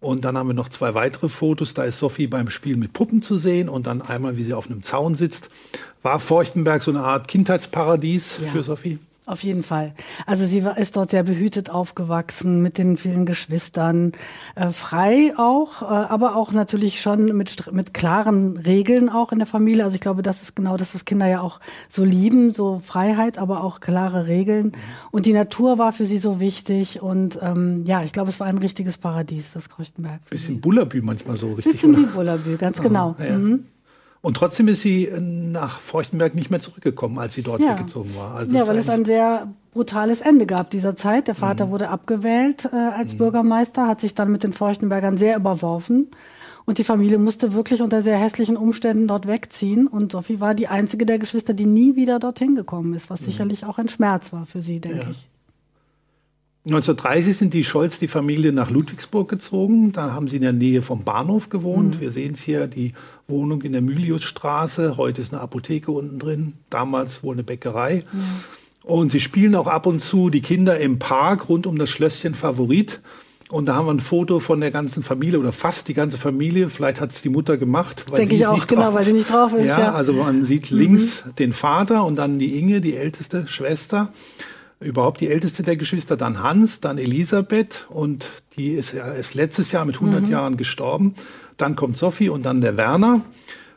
Und 0.00 0.26
dann 0.26 0.36
haben 0.36 0.48
wir 0.48 0.54
noch 0.54 0.68
zwei 0.68 0.92
weitere 0.92 1.30
Fotos. 1.30 1.72
Da 1.72 1.84
ist 1.84 1.96
Sophie 1.96 2.26
beim 2.26 2.50
Spiel 2.50 2.76
mit 2.76 2.92
Puppen 2.92 3.22
zu 3.22 3.38
sehen 3.38 3.70
und 3.70 3.86
dann 3.86 4.02
einmal, 4.02 4.36
wie 4.36 4.44
sie 4.44 4.52
auf 4.52 4.70
einem 4.70 4.82
Zaun 4.82 5.14
sitzt. 5.14 5.48
War 6.02 6.20
Feuchtenberg 6.20 6.82
so 6.82 6.90
eine 6.90 7.00
Art 7.00 7.28
Kindheitsparadies 7.28 8.40
ja. 8.42 8.50
für 8.50 8.62
Sophie? 8.62 8.98
Auf 9.32 9.42
jeden 9.42 9.62
Fall. 9.62 9.94
Also 10.26 10.44
sie 10.44 10.62
war, 10.62 10.76
ist 10.76 10.94
dort 10.94 11.10
sehr 11.10 11.22
behütet 11.22 11.70
aufgewachsen 11.70 12.60
mit 12.60 12.76
den 12.76 12.98
vielen 12.98 13.24
Geschwistern, 13.24 14.12
äh, 14.56 14.68
frei 14.68 15.32
auch, 15.38 15.80
äh, 15.80 15.86
aber 15.86 16.36
auch 16.36 16.52
natürlich 16.52 17.00
schon 17.00 17.34
mit, 17.34 17.72
mit 17.72 17.94
klaren 17.94 18.58
Regeln 18.58 19.08
auch 19.08 19.32
in 19.32 19.38
der 19.38 19.46
Familie. 19.46 19.84
Also 19.84 19.94
ich 19.94 20.02
glaube, 20.02 20.20
das 20.20 20.42
ist 20.42 20.54
genau 20.54 20.76
das, 20.76 20.94
was 20.94 21.06
Kinder 21.06 21.26
ja 21.26 21.40
auch 21.40 21.60
so 21.88 22.04
lieben, 22.04 22.50
so 22.50 22.78
Freiheit, 22.84 23.38
aber 23.38 23.64
auch 23.64 23.80
klare 23.80 24.26
Regeln. 24.26 24.66
Mhm. 24.66 24.72
Und 25.12 25.24
die 25.24 25.32
Natur 25.32 25.78
war 25.78 25.92
für 25.92 26.04
sie 26.04 26.18
so 26.18 26.38
wichtig 26.38 27.00
und 27.00 27.38
ähm, 27.40 27.86
ja, 27.86 28.02
ich 28.02 28.12
glaube, 28.12 28.28
es 28.28 28.38
war 28.38 28.48
ein 28.48 28.58
richtiges 28.58 28.98
Paradies, 28.98 29.52
das 29.52 29.70
Kreuchtenberg. 29.70 30.28
Bisschen 30.28 30.60
Bullabü 30.60 31.00
manchmal 31.00 31.36
so 31.36 31.54
richtig. 31.54 31.72
Bisschen 31.72 31.94
oder? 31.94 32.02
wie 32.02 32.06
Bullabü, 32.06 32.56
ganz 32.58 32.82
genau. 32.82 33.16
ja. 33.18 33.38
Mhm. 33.38 33.64
Und 34.22 34.36
trotzdem 34.36 34.68
ist 34.68 34.80
sie 34.80 35.06
äh, 35.06 35.20
nach 35.20 35.80
Feuchtenberg 35.80 36.34
nicht 36.34 36.50
mehr 36.50 36.60
zurückgekommen, 36.60 37.18
als 37.18 37.34
sie 37.34 37.42
dort 37.42 37.60
ja. 37.60 37.72
weggezogen 37.72 38.14
war. 38.16 38.36
Also 38.36 38.56
ja, 38.56 38.66
weil 38.66 38.78
es 38.78 38.88
ein 38.88 39.04
sehr 39.04 39.48
brutales 39.72 40.20
Ende 40.20 40.46
gab 40.46 40.70
dieser 40.70 40.94
Zeit. 40.94 41.26
Der 41.26 41.34
Vater 41.34 41.66
mhm. 41.66 41.70
wurde 41.70 41.88
abgewählt 41.88 42.68
äh, 42.72 42.76
als 42.76 43.14
mhm. 43.14 43.18
Bürgermeister, 43.18 43.88
hat 43.88 44.00
sich 44.00 44.14
dann 44.14 44.30
mit 44.30 44.44
den 44.44 44.52
Feuchtenbergern 44.52 45.16
sehr 45.16 45.36
überworfen. 45.36 46.12
Und 46.64 46.78
die 46.78 46.84
Familie 46.84 47.18
musste 47.18 47.52
wirklich 47.52 47.82
unter 47.82 48.00
sehr 48.02 48.16
hässlichen 48.16 48.56
Umständen 48.56 49.08
dort 49.08 49.26
wegziehen. 49.26 49.88
Und 49.88 50.12
Sophie 50.12 50.38
war 50.38 50.54
die 50.54 50.68
einzige 50.68 51.04
der 51.04 51.18
Geschwister, 51.18 51.52
die 51.52 51.66
nie 51.66 51.96
wieder 51.96 52.20
dorthin 52.20 52.54
gekommen 52.54 52.94
ist, 52.94 53.10
was 53.10 53.22
mhm. 53.22 53.24
sicherlich 53.24 53.64
auch 53.64 53.78
ein 53.78 53.88
Schmerz 53.88 54.32
war 54.32 54.46
für 54.46 54.62
sie, 54.62 54.78
denke 54.78 55.06
ja. 55.06 55.10
ich. 55.10 55.28
1930 56.64 57.36
sind 57.36 57.54
die 57.54 57.64
Scholz, 57.64 57.98
die 57.98 58.06
Familie, 58.06 58.52
nach 58.52 58.70
Ludwigsburg 58.70 59.28
gezogen. 59.28 59.90
Da 59.90 60.12
haben 60.12 60.28
sie 60.28 60.36
in 60.36 60.42
der 60.42 60.52
Nähe 60.52 60.80
vom 60.82 61.02
Bahnhof 61.02 61.48
gewohnt. 61.48 61.96
Mhm. 61.96 62.00
Wir 62.00 62.10
sehen 62.12 62.34
es 62.34 62.40
hier, 62.40 62.68
die 62.68 62.92
Wohnung 63.26 63.62
in 63.62 63.72
der 63.72 63.82
Myliusstraße. 63.82 64.96
Heute 64.96 65.22
ist 65.22 65.32
eine 65.32 65.42
Apotheke 65.42 65.90
unten 65.90 66.20
drin. 66.20 66.54
Damals 66.70 67.24
wohl 67.24 67.34
eine 67.34 67.42
Bäckerei. 67.42 68.04
Mhm. 68.12 68.20
Und 68.84 69.10
sie 69.10 69.18
spielen 69.18 69.56
auch 69.56 69.66
ab 69.66 69.86
und 69.86 70.02
zu 70.02 70.30
die 70.30 70.40
Kinder 70.40 70.78
im 70.78 71.00
Park 71.00 71.48
rund 71.48 71.66
um 71.66 71.78
das 71.78 71.90
Schlösschen 71.90 72.34
Favorit. 72.34 73.00
Und 73.50 73.66
da 73.66 73.74
haben 73.74 73.86
wir 73.86 73.92
ein 73.92 74.00
Foto 74.00 74.38
von 74.38 74.60
der 74.60 74.70
ganzen 74.70 75.02
Familie 75.02 75.40
oder 75.40 75.52
fast 75.52 75.88
die 75.88 75.94
ganze 75.94 76.16
Familie. 76.16 76.70
Vielleicht 76.70 77.00
hat 77.00 77.10
es 77.10 77.22
die 77.22 77.28
Mutter 77.28 77.56
gemacht. 77.56 78.06
Denke 78.16 78.36
ich 78.36 78.46
auch, 78.46 78.66
genau, 78.68 78.94
weil 78.94 79.04
sie 79.04 79.12
nicht 79.12 79.30
drauf 79.30 79.52
ist. 79.52 79.66
Ja, 79.66 79.78
ja. 79.78 79.92
also 79.92 80.12
man 80.12 80.44
sieht 80.44 80.70
links 80.70 81.24
mhm. 81.24 81.34
den 81.34 81.52
Vater 81.52 82.04
und 82.04 82.16
dann 82.16 82.38
die 82.38 82.58
Inge, 82.58 82.80
die 82.80 82.96
älteste 82.96 83.48
Schwester. 83.48 84.10
Überhaupt 84.82 85.20
die 85.20 85.28
älteste 85.28 85.62
der 85.62 85.76
Geschwister, 85.76 86.16
dann 86.16 86.42
Hans, 86.42 86.80
dann 86.80 86.98
Elisabeth 86.98 87.86
und 87.88 88.26
die 88.56 88.72
ist, 88.72 88.92
ja, 88.92 89.12
ist 89.12 89.34
letztes 89.34 89.72
Jahr 89.72 89.84
mit 89.84 89.96
100 89.96 90.22
mhm. 90.22 90.30
Jahren 90.30 90.56
gestorben. 90.56 91.14
Dann 91.56 91.76
kommt 91.76 91.96
Sophie 91.96 92.28
und 92.28 92.44
dann 92.44 92.60
der 92.60 92.76
Werner. 92.76 93.22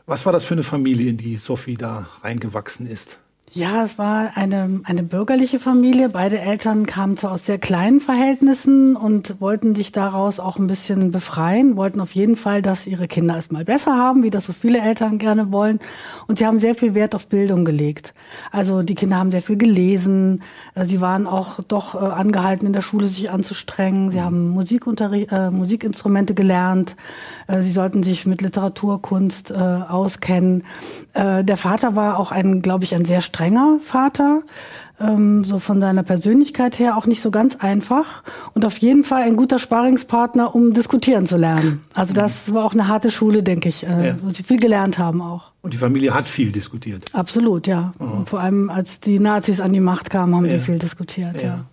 Was 0.06 0.24
war 0.24 0.32
das 0.32 0.44
für 0.44 0.54
eine 0.54 0.62
Familie, 0.62 1.10
in 1.10 1.16
die 1.16 1.36
Sophie 1.36 1.76
da 1.76 2.06
reingewachsen 2.22 2.86
ist? 2.86 3.18
Ja, 3.56 3.82
es 3.82 3.96
war 3.96 4.32
eine, 4.34 4.80
eine 4.84 5.02
bürgerliche 5.02 5.58
Familie. 5.58 6.10
Beide 6.10 6.38
Eltern 6.38 6.84
kamen 6.84 7.16
zwar 7.16 7.32
aus 7.32 7.46
sehr 7.46 7.56
kleinen 7.56 8.00
Verhältnissen 8.00 8.96
und 8.96 9.40
wollten 9.40 9.74
sich 9.74 9.92
daraus 9.92 10.40
auch 10.40 10.58
ein 10.58 10.66
bisschen 10.66 11.10
befreien, 11.10 11.74
wollten 11.74 12.02
auf 12.02 12.14
jeden 12.14 12.36
Fall, 12.36 12.60
dass 12.60 12.86
ihre 12.86 13.08
Kinder 13.08 13.38
es 13.38 13.50
mal 13.50 13.64
besser 13.64 13.96
haben, 13.96 14.24
wie 14.24 14.28
das 14.28 14.44
so 14.44 14.52
viele 14.52 14.80
Eltern 14.80 15.16
gerne 15.16 15.52
wollen. 15.52 15.78
Und 16.26 16.36
sie 16.36 16.44
haben 16.44 16.58
sehr 16.58 16.74
viel 16.74 16.94
Wert 16.94 17.14
auf 17.14 17.28
Bildung 17.28 17.64
gelegt. 17.64 18.12
Also 18.52 18.82
die 18.82 18.94
Kinder 18.94 19.16
haben 19.16 19.30
sehr 19.30 19.40
viel 19.40 19.56
gelesen. 19.56 20.42
Sie 20.82 21.00
waren 21.00 21.26
auch 21.26 21.60
doch 21.66 21.94
äh, 21.94 21.98
angehalten, 22.04 22.66
in 22.66 22.74
der 22.74 22.82
Schule 22.82 23.06
sich 23.06 23.30
anzustrengen. 23.30 24.10
Sie 24.10 24.20
haben 24.20 24.50
Musikunterricht, 24.50 25.32
äh, 25.32 25.50
Musikinstrumente 25.50 26.34
gelernt. 26.34 26.94
Äh, 27.46 27.62
sie 27.62 27.72
sollten 27.72 28.02
sich 28.02 28.26
mit 28.26 28.42
Literatur, 28.42 29.00
Kunst 29.00 29.50
äh, 29.50 29.54
auskennen. 29.54 30.64
Äh, 31.14 31.42
der 31.42 31.56
Vater 31.56 31.96
war 31.96 32.18
auch 32.18 32.32
ein, 32.32 32.60
glaube 32.60 32.84
ich, 32.84 32.94
ein 32.94 33.06
sehr 33.06 33.22
strenger 33.22 33.45
strenger 33.46 33.78
Vater, 33.80 34.42
ähm, 35.00 35.44
so 35.44 35.58
von 35.58 35.80
seiner 35.80 36.02
Persönlichkeit 36.02 36.78
her 36.78 36.96
auch 36.96 37.06
nicht 37.06 37.20
so 37.20 37.30
ganz 37.30 37.56
einfach 37.56 38.22
und 38.54 38.64
auf 38.64 38.78
jeden 38.78 39.04
Fall 39.04 39.22
ein 39.22 39.36
guter 39.36 39.58
Sparingspartner, 39.58 40.54
um 40.54 40.72
diskutieren 40.72 41.26
zu 41.26 41.36
lernen. 41.36 41.82
Also 41.94 42.14
das 42.14 42.52
war 42.52 42.64
auch 42.64 42.72
eine 42.72 42.88
harte 42.88 43.10
Schule, 43.10 43.42
denke 43.42 43.68
ich, 43.68 43.86
äh, 43.86 44.08
ja. 44.08 44.16
wo 44.22 44.30
sie 44.30 44.42
viel 44.42 44.58
gelernt 44.58 44.98
haben 44.98 45.20
auch. 45.20 45.52
Und 45.62 45.74
die 45.74 45.78
Familie 45.78 46.14
hat 46.14 46.28
viel 46.28 46.50
diskutiert. 46.50 47.04
Absolut, 47.12 47.66
ja. 47.66 47.92
Und 47.98 48.28
vor 48.28 48.40
allem 48.40 48.70
als 48.70 49.00
die 49.00 49.18
Nazis 49.18 49.60
an 49.60 49.72
die 49.72 49.80
Macht 49.80 50.10
kamen, 50.10 50.34
haben 50.34 50.46
ja. 50.46 50.54
die 50.54 50.58
viel 50.58 50.78
diskutiert, 50.78 51.42
ja. 51.42 51.48
ja. 51.48 51.64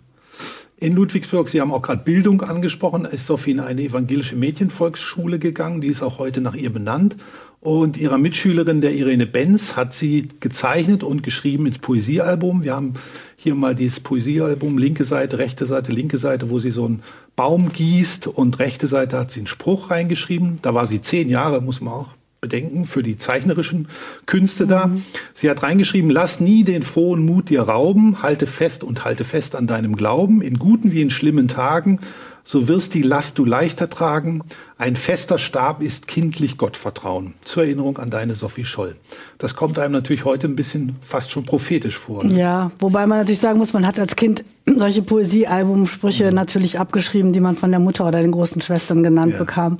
In 0.78 0.96
Ludwigsburg, 0.96 1.48
Sie 1.48 1.62
haben 1.62 1.72
auch 1.72 1.82
gerade 1.82 2.04
Bildung 2.04 2.42
angesprochen, 2.42 3.06
ist 3.06 3.26
Sophie 3.26 3.52
in 3.52 3.62
eine 3.62 3.84
evangelische 3.84 4.36
Mädchenvolksschule 4.36 5.40
gegangen, 5.40 5.80
die 5.80 5.88
ist 5.88 6.04
auch 6.04 6.20
heute 6.20 6.42
nach 6.42 6.56
ihr 6.56 6.74
benannt. 6.74 7.16
Und 7.64 7.96
ihrer 7.96 8.18
Mitschülerin, 8.18 8.82
der 8.82 8.94
Irene 8.94 9.26
Benz, 9.26 9.78
hat 9.78 9.94
sie 9.94 10.28
gezeichnet 10.42 11.02
und 11.02 11.24
geschrieben 11.24 11.66
ins 11.66 11.78
Poesiealbum. 11.78 12.64
Wir 12.64 12.76
haben 12.76 12.96
hier 13.38 13.56
mal 13.56 13.74
dieses 13.74 14.02
Poesiealbum, 14.02 14.78
linke 14.78 15.06
Seite, 15.06 15.38
rechte 15.38 15.66
Seite, 15.66 15.94
linke 15.94 16.18
Seite, 16.18 16.50
wo 16.50 16.60
sie 16.60 16.72
so 16.72 16.84
einen 16.84 17.04
Baum 17.38 17.72
gießt 17.72 18.28
und 18.28 18.60
rechte 18.60 18.88
Seite 18.88 19.18
hat 19.18 19.32
sie 19.32 19.40
einen 19.40 19.48
Spruch 19.48 19.92
reingeschrieben. 19.92 20.58
Da 20.62 20.74
war 20.74 20.88
sie 20.88 21.00
zehn 21.00 21.30
Jahre, 21.30 21.62
muss 21.62 21.80
man 21.80 21.94
auch 21.94 22.10
bedenken, 22.42 22.84
für 22.84 23.02
die 23.02 23.16
zeichnerischen 23.16 23.88
Künste 24.26 24.66
mhm. 24.66 24.68
da. 24.68 24.92
Sie 25.34 25.50
hat 25.50 25.64
reingeschrieben, 25.64 26.10
lass 26.10 26.42
nie 26.42 26.66
den 26.66 26.84
frohen 26.84 27.26
Mut 27.26 27.50
dir 27.50 27.62
rauben, 27.62 28.22
halte 28.22 28.46
fest 28.46 28.84
und 28.84 29.06
halte 29.06 29.24
fest 29.24 29.56
an 29.56 29.68
deinem 29.68 29.96
Glauben, 29.96 30.42
in 30.42 30.60
guten 30.60 30.92
wie 30.92 31.02
in 31.02 31.10
schlimmen 31.10 31.48
Tagen 31.48 32.02
so 32.44 32.68
wirst 32.68 32.94
die 32.94 33.02
Last 33.02 33.38
du 33.38 33.46
leichter 33.46 33.90
tragen. 33.90 34.44
Ein 34.84 34.98
fester 34.98 35.38
Stab 35.38 35.82
ist 35.82 36.10
kindlich 36.10 36.58
Gottvertrauen. 36.58 37.36
Zur 37.40 37.64
Erinnerung 37.64 38.00
an 38.00 38.10
deine 38.10 38.34
Sophie 38.34 38.66
Scholl. 38.66 38.98
Das 39.38 39.56
kommt 39.56 39.80
einem 39.80 39.94
natürlich 39.94 40.26
heute 40.26 40.46
ein 40.46 40.58
bisschen 40.58 40.98
fast 41.02 41.32
schon 41.32 41.46
prophetisch 41.46 41.98
vor. 41.98 42.26
Ne? 42.26 42.38
Ja, 42.38 42.72
wobei 42.82 43.08
man 43.08 43.20
natürlich 43.20 43.40
sagen 43.40 43.60
muss, 43.60 43.72
man 43.72 43.88
hat 43.88 43.98
als 43.98 44.18
Kind 44.18 44.44
solche 44.66 45.02
Poesiealbumsprüche 45.02 46.28
mhm. 46.28 46.36
natürlich 46.36 46.80
abgeschrieben, 46.80 47.32
die 47.32 47.40
man 47.40 47.56
von 47.56 47.72
der 47.72 47.80
Mutter 47.80 48.06
oder 48.08 48.22
den 48.22 48.32
großen 48.32 48.62
Schwestern 48.62 49.04
genannt 49.04 49.34
ja. 49.34 49.40
bekam. 49.40 49.78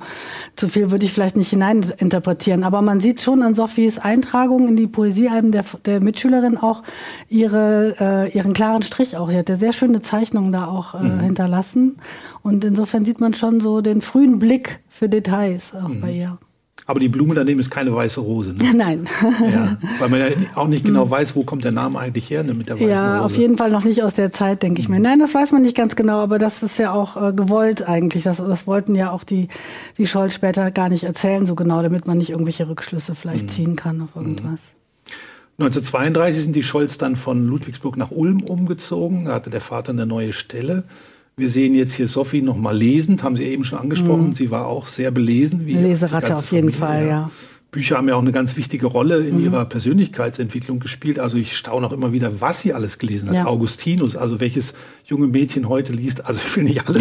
Zu 0.56 0.68
viel 0.68 0.90
würde 0.90 1.04
ich 1.04 1.12
vielleicht 1.12 1.36
nicht 1.36 1.50
hineininterpretieren. 1.50 2.64
Aber 2.64 2.80
man 2.80 3.00
sieht 3.00 3.20
schon 3.20 3.42
an 3.42 3.54
Sophies 3.54 3.98
Eintragung 3.98 4.68
in 4.68 4.76
die 4.76 4.86
Poesiealben 4.86 5.52
der, 5.52 5.64
der 5.84 6.00
Mitschülerin 6.00 6.56
auch 6.56 6.82
ihre, 7.28 7.94
äh, 8.00 8.36
ihren 8.36 8.54
klaren 8.54 8.82
Strich 8.82 9.16
auch. 9.18 9.30
Sie 9.30 9.36
hat 9.36 9.50
ja 9.50 9.56
sehr 9.56 9.72
schöne 9.74 10.00
Zeichnungen 10.00 10.52
da 10.52 10.66
auch 10.66 10.94
äh, 10.94 11.02
mhm. 11.02 11.20
hinterlassen. 11.20 11.96
Und 12.42 12.64
insofern 12.64 13.04
sieht 13.04 13.20
man 13.20 13.32
schon 13.34 13.60
so 13.60 13.80
den 13.80 14.02
frühen 14.02 14.38
Blick 14.38 14.80
für 14.94 15.08
Details 15.08 15.74
auch 15.74 15.88
mhm. 15.88 16.00
bei 16.00 16.12
ihr. 16.12 16.38
Aber 16.86 17.00
die 17.00 17.08
Blume 17.08 17.34
daneben 17.34 17.60
ist 17.60 17.70
keine 17.70 17.94
weiße 17.94 18.20
Rose. 18.20 18.52
Ne? 18.52 18.74
Nein. 18.76 19.08
ja, 19.50 19.78
weil 19.98 20.08
man 20.08 20.20
ja 20.20 20.26
auch 20.54 20.66
nicht 20.66 20.84
genau 20.84 21.04
hm. 21.04 21.10
weiß, 21.10 21.34
wo 21.34 21.42
kommt 21.42 21.64
der 21.64 21.72
Name 21.72 21.98
eigentlich 21.98 22.28
her 22.28 22.42
ne, 22.42 22.52
mit 22.52 22.68
der 22.68 22.76
weißen 22.76 22.88
ja, 22.88 23.00
Rose. 23.00 23.16
Ja, 23.16 23.24
auf 23.24 23.36
jeden 23.36 23.56
Fall 23.56 23.70
noch 23.70 23.84
nicht 23.84 24.02
aus 24.02 24.14
der 24.14 24.32
Zeit, 24.32 24.62
denke 24.62 24.82
ich 24.82 24.88
mir. 24.90 25.00
Nein, 25.00 25.18
das 25.18 25.34
weiß 25.34 25.52
man 25.52 25.62
nicht 25.62 25.76
ganz 25.76 25.96
genau, 25.96 26.18
aber 26.18 26.38
das 26.38 26.62
ist 26.62 26.78
ja 26.78 26.92
auch 26.92 27.16
äh, 27.16 27.32
gewollt 27.32 27.88
eigentlich. 27.88 28.24
Das, 28.24 28.36
das 28.36 28.66
wollten 28.66 28.94
ja 28.94 29.12
auch 29.12 29.24
die, 29.24 29.48
die 29.96 30.06
Scholz 30.06 30.34
später 30.34 30.70
gar 30.70 30.90
nicht 30.90 31.04
erzählen 31.04 31.46
so 31.46 31.54
genau, 31.54 31.80
damit 31.80 32.06
man 32.06 32.18
nicht 32.18 32.30
irgendwelche 32.30 32.68
Rückschlüsse 32.68 33.14
vielleicht 33.14 33.46
mhm. 33.46 33.50
ziehen 33.50 33.76
kann 33.76 34.02
auf 34.02 34.14
irgendwas. 34.14 34.74
1932 35.58 36.44
sind 36.44 36.56
die 36.56 36.62
Scholz 36.62 36.98
dann 36.98 37.16
von 37.16 37.46
Ludwigsburg 37.46 37.96
nach 37.96 38.10
Ulm 38.10 38.42
umgezogen. 38.42 39.24
Da 39.24 39.34
hatte 39.34 39.48
der 39.48 39.62
Vater 39.62 39.92
eine 39.92 40.04
neue 40.04 40.32
Stelle. 40.34 40.84
Wir 41.36 41.48
sehen 41.48 41.74
jetzt 41.74 41.94
hier 41.94 42.06
Sophie 42.06 42.42
noch 42.42 42.56
mal 42.56 42.76
lesend, 42.76 43.22
haben 43.22 43.34
Sie 43.36 43.44
eben 43.44 43.64
schon 43.64 43.78
angesprochen. 43.78 44.28
Mhm. 44.28 44.32
Sie 44.34 44.50
war 44.50 44.66
auch 44.66 44.86
sehr 44.86 45.10
belesen. 45.10 45.66
Wie 45.66 45.74
Leseratte 45.74 46.36
auf 46.36 46.52
jeden 46.52 46.70
Familie, 46.70 47.02
Fall, 47.02 47.08
ja. 47.08 47.30
Bücher 47.74 47.96
haben 47.96 48.08
ja 48.08 48.14
auch 48.14 48.22
eine 48.22 48.30
ganz 48.30 48.56
wichtige 48.56 48.86
Rolle 48.86 49.18
in 49.26 49.38
mhm. 49.38 49.44
ihrer 49.46 49.64
Persönlichkeitsentwicklung 49.64 50.78
gespielt. 50.78 51.18
Also 51.18 51.38
ich 51.38 51.56
staune 51.56 51.84
auch 51.84 51.92
immer 51.92 52.12
wieder, 52.12 52.40
was 52.40 52.60
sie 52.60 52.72
alles 52.72 53.00
gelesen 53.00 53.30
hat. 53.30 53.34
Ja. 53.34 53.46
Augustinus, 53.46 54.16
also 54.16 54.38
welches 54.38 54.74
junge 55.06 55.26
Mädchen 55.26 55.68
heute 55.68 55.92
liest. 55.92 56.24
Also 56.24 56.38
ich 56.44 56.56
will 56.56 56.62
nicht 56.62 56.86
alle, 56.88 57.00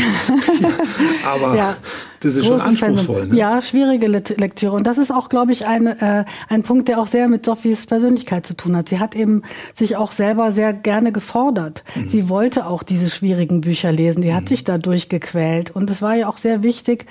aber 1.25 1.55
ja. 1.55 1.77
das 2.21 2.35
ist 2.35 2.47
Großes 2.47 2.79
schon 2.79 2.89
anspruchsvoll. 2.89 3.27
Ne? 3.27 3.37
Ja, 3.37 3.61
schwierige 3.61 4.07
Lektüre. 4.07 4.75
Und 4.75 4.87
das 4.87 4.97
ist 4.97 5.11
auch, 5.11 5.29
glaube 5.29 5.51
ich, 5.51 5.67
ein, 5.67 5.85
äh, 5.85 6.25
ein 6.49 6.63
Punkt, 6.63 6.87
der 6.87 6.99
auch 6.99 7.07
sehr 7.07 7.27
mit 7.27 7.45
Sophies 7.45 7.85
Persönlichkeit 7.85 8.47
zu 8.47 8.57
tun 8.57 8.75
hat. 8.75 8.89
Sie 8.89 8.97
hat 8.97 9.15
eben 9.15 9.43
sich 9.75 9.95
auch 9.95 10.11
selber 10.11 10.51
sehr 10.51 10.73
gerne 10.73 11.11
gefordert. 11.11 11.83
Mhm. 11.95 12.09
Sie 12.09 12.29
wollte 12.29 12.65
auch 12.65 12.81
diese 12.81 13.11
schwierigen 13.11 13.61
Bücher 13.61 13.91
lesen. 13.91 14.21
Die 14.21 14.33
hat 14.33 14.45
mhm. 14.45 14.47
sich 14.47 14.63
da 14.63 14.79
durchgequält. 14.79 15.69
Und 15.69 15.89
es 15.91 16.01
war 16.01 16.15
ja 16.15 16.27
auch 16.27 16.37
sehr 16.37 16.63
wichtig, 16.63 17.05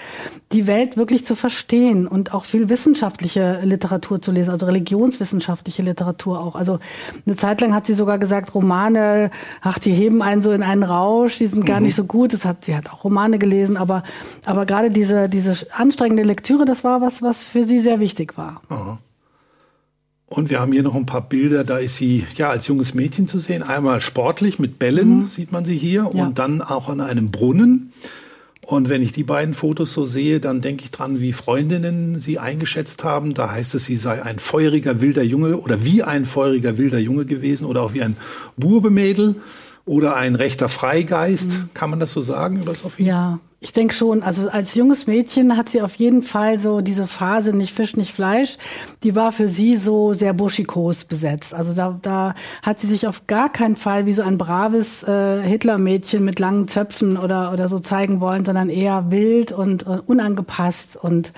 die 0.50 0.66
Welt 0.66 0.96
wirklich 0.96 1.24
zu 1.24 1.36
verstehen 1.36 2.08
und 2.08 2.34
auch 2.34 2.44
viel 2.44 2.68
wissenschaftliche 2.68 3.51
Literatur 3.64 4.20
zu 4.20 4.32
lesen, 4.32 4.50
also 4.50 4.66
religionswissenschaftliche 4.66 5.82
Literatur 5.82 6.40
auch. 6.40 6.56
Also 6.56 6.78
eine 7.26 7.36
Zeit 7.36 7.60
lang 7.60 7.74
hat 7.74 7.86
sie 7.86 7.94
sogar 7.94 8.18
gesagt, 8.18 8.54
Romane, 8.54 9.30
ach, 9.60 9.78
die 9.78 9.92
heben 9.92 10.22
einen 10.22 10.42
so 10.42 10.52
in 10.52 10.62
einen 10.62 10.82
Rausch, 10.82 11.38
die 11.38 11.46
sind 11.46 11.66
gar 11.66 11.80
mhm. 11.80 11.86
nicht 11.86 11.94
so 11.94 12.04
gut. 12.04 12.32
Das 12.32 12.44
hat, 12.44 12.64
sie 12.64 12.76
hat 12.76 12.92
auch 12.92 13.04
Romane 13.04 13.38
gelesen, 13.38 13.76
aber, 13.76 14.02
aber 14.44 14.66
gerade 14.66 14.90
diese, 14.90 15.28
diese 15.28 15.56
anstrengende 15.72 16.22
Lektüre, 16.22 16.64
das 16.64 16.84
war 16.84 17.00
was, 17.00 17.22
was 17.22 17.42
für 17.42 17.64
sie 17.64 17.80
sehr 17.80 18.00
wichtig 18.00 18.36
war. 18.36 18.62
Aha. 18.68 18.98
Und 20.26 20.48
wir 20.48 20.60
haben 20.60 20.72
hier 20.72 20.82
noch 20.82 20.94
ein 20.94 21.04
paar 21.04 21.20
Bilder, 21.20 21.62
da 21.62 21.76
ist 21.76 21.96
sie 21.96 22.26
ja 22.36 22.48
als 22.48 22.66
junges 22.66 22.94
Mädchen 22.94 23.28
zu 23.28 23.38
sehen. 23.38 23.62
Einmal 23.62 24.00
sportlich 24.00 24.58
mit 24.58 24.78
Bällen 24.78 25.22
mhm. 25.22 25.28
sieht 25.28 25.52
man 25.52 25.66
sie 25.66 25.76
hier 25.76 26.10
ja. 26.14 26.24
und 26.24 26.38
dann 26.38 26.62
auch 26.62 26.88
an 26.88 27.00
einem 27.00 27.30
Brunnen. 27.30 27.92
Und 28.64 28.88
wenn 28.88 29.02
ich 29.02 29.12
die 29.12 29.24
beiden 29.24 29.54
Fotos 29.54 29.92
so 29.92 30.06
sehe, 30.06 30.38
dann 30.38 30.60
denke 30.60 30.84
ich 30.84 30.90
dran, 30.92 31.20
wie 31.20 31.32
Freundinnen 31.32 32.20
sie 32.20 32.38
eingeschätzt 32.38 33.02
haben. 33.02 33.34
Da 33.34 33.50
heißt 33.50 33.74
es, 33.74 33.86
sie 33.86 33.96
sei 33.96 34.22
ein 34.22 34.38
feuriger 34.38 35.00
wilder 35.00 35.22
Junge 35.22 35.58
oder 35.58 35.84
wie 35.84 36.02
ein 36.02 36.24
feuriger 36.24 36.78
wilder 36.78 36.98
Junge 36.98 37.26
gewesen 37.26 37.64
oder 37.64 37.82
auch 37.82 37.92
wie 37.92 38.02
ein 38.02 38.16
Burbemädel 38.56 39.36
oder 39.84 40.14
ein 40.14 40.36
rechter 40.36 40.68
Freigeist. 40.68 41.58
Mhm. 41.58 41.70
Kann 41.74 41.90
man 41.90 41.98
das 41.98 42.12
so 42.12 42.22
sagen 42.22 42.60
über 42.62 42.74
Sophie? 42.74 43.04
Ja, 43.04 43.40
ich 43.62 43.72
denke 43.72 43.94
schon, 43.94 44.24
also 44.24 44.48
als 44.48 44.74
junges 44.74 45.06
Mädchen 45.06 45.56
hat 45.56 45.68
sie 45.68 45.82
auf 45.82 45.94
jeden 45.94 46.24
Fall 46.24 46.58
so 46.58 46.80
diese 46.80 47.06
Phase 47.06 47.56
nicht 47.56 47.72
Fisch, 47.72 47.96
nicht 47.96 48.12
Fleisch. 48.12 48.56
Die 49.04 49.14
war 49.14 49.30
für 49.30 49.46
sie 49.46 49.76
so 49.76 50.14
sehr 50.14 50.34
buschikos 50.34 51.04
besetzt. 51.04 51.54
Also 51.54 51.72
da, 51.72 51.96
da 52.02 52.34
hat 52.62 52.80
sie 52.80 52.88
sich 52.88 53.06
auf 53.06 53.28
gar 53.28 53.52
keinen 53.52 53.76
Fall 53.76 54.04
wie 54.04 54.14
so 54.14 54.22
ein 54.22 54.36
braves 54.36 55.04
äh, 55.04 55.42
Hitlermädchen 55.42 56.24
mit 56.24 56.40
langen 56.40 56.66
Zöpfen 56.66 57.16
oder, 57.16 57.52
oder 57.52 57.68
so 57.68 57.78
zeigen 57.78 58.20
wollen, 58.20 58.44
sondern 58.44 58.68
eher 58.68 59.12
wild 59.12 59.52
und 59.52 59.86
äh, 59.86 60.00
unangepasst 60.06 60.96
und 60.96 61.32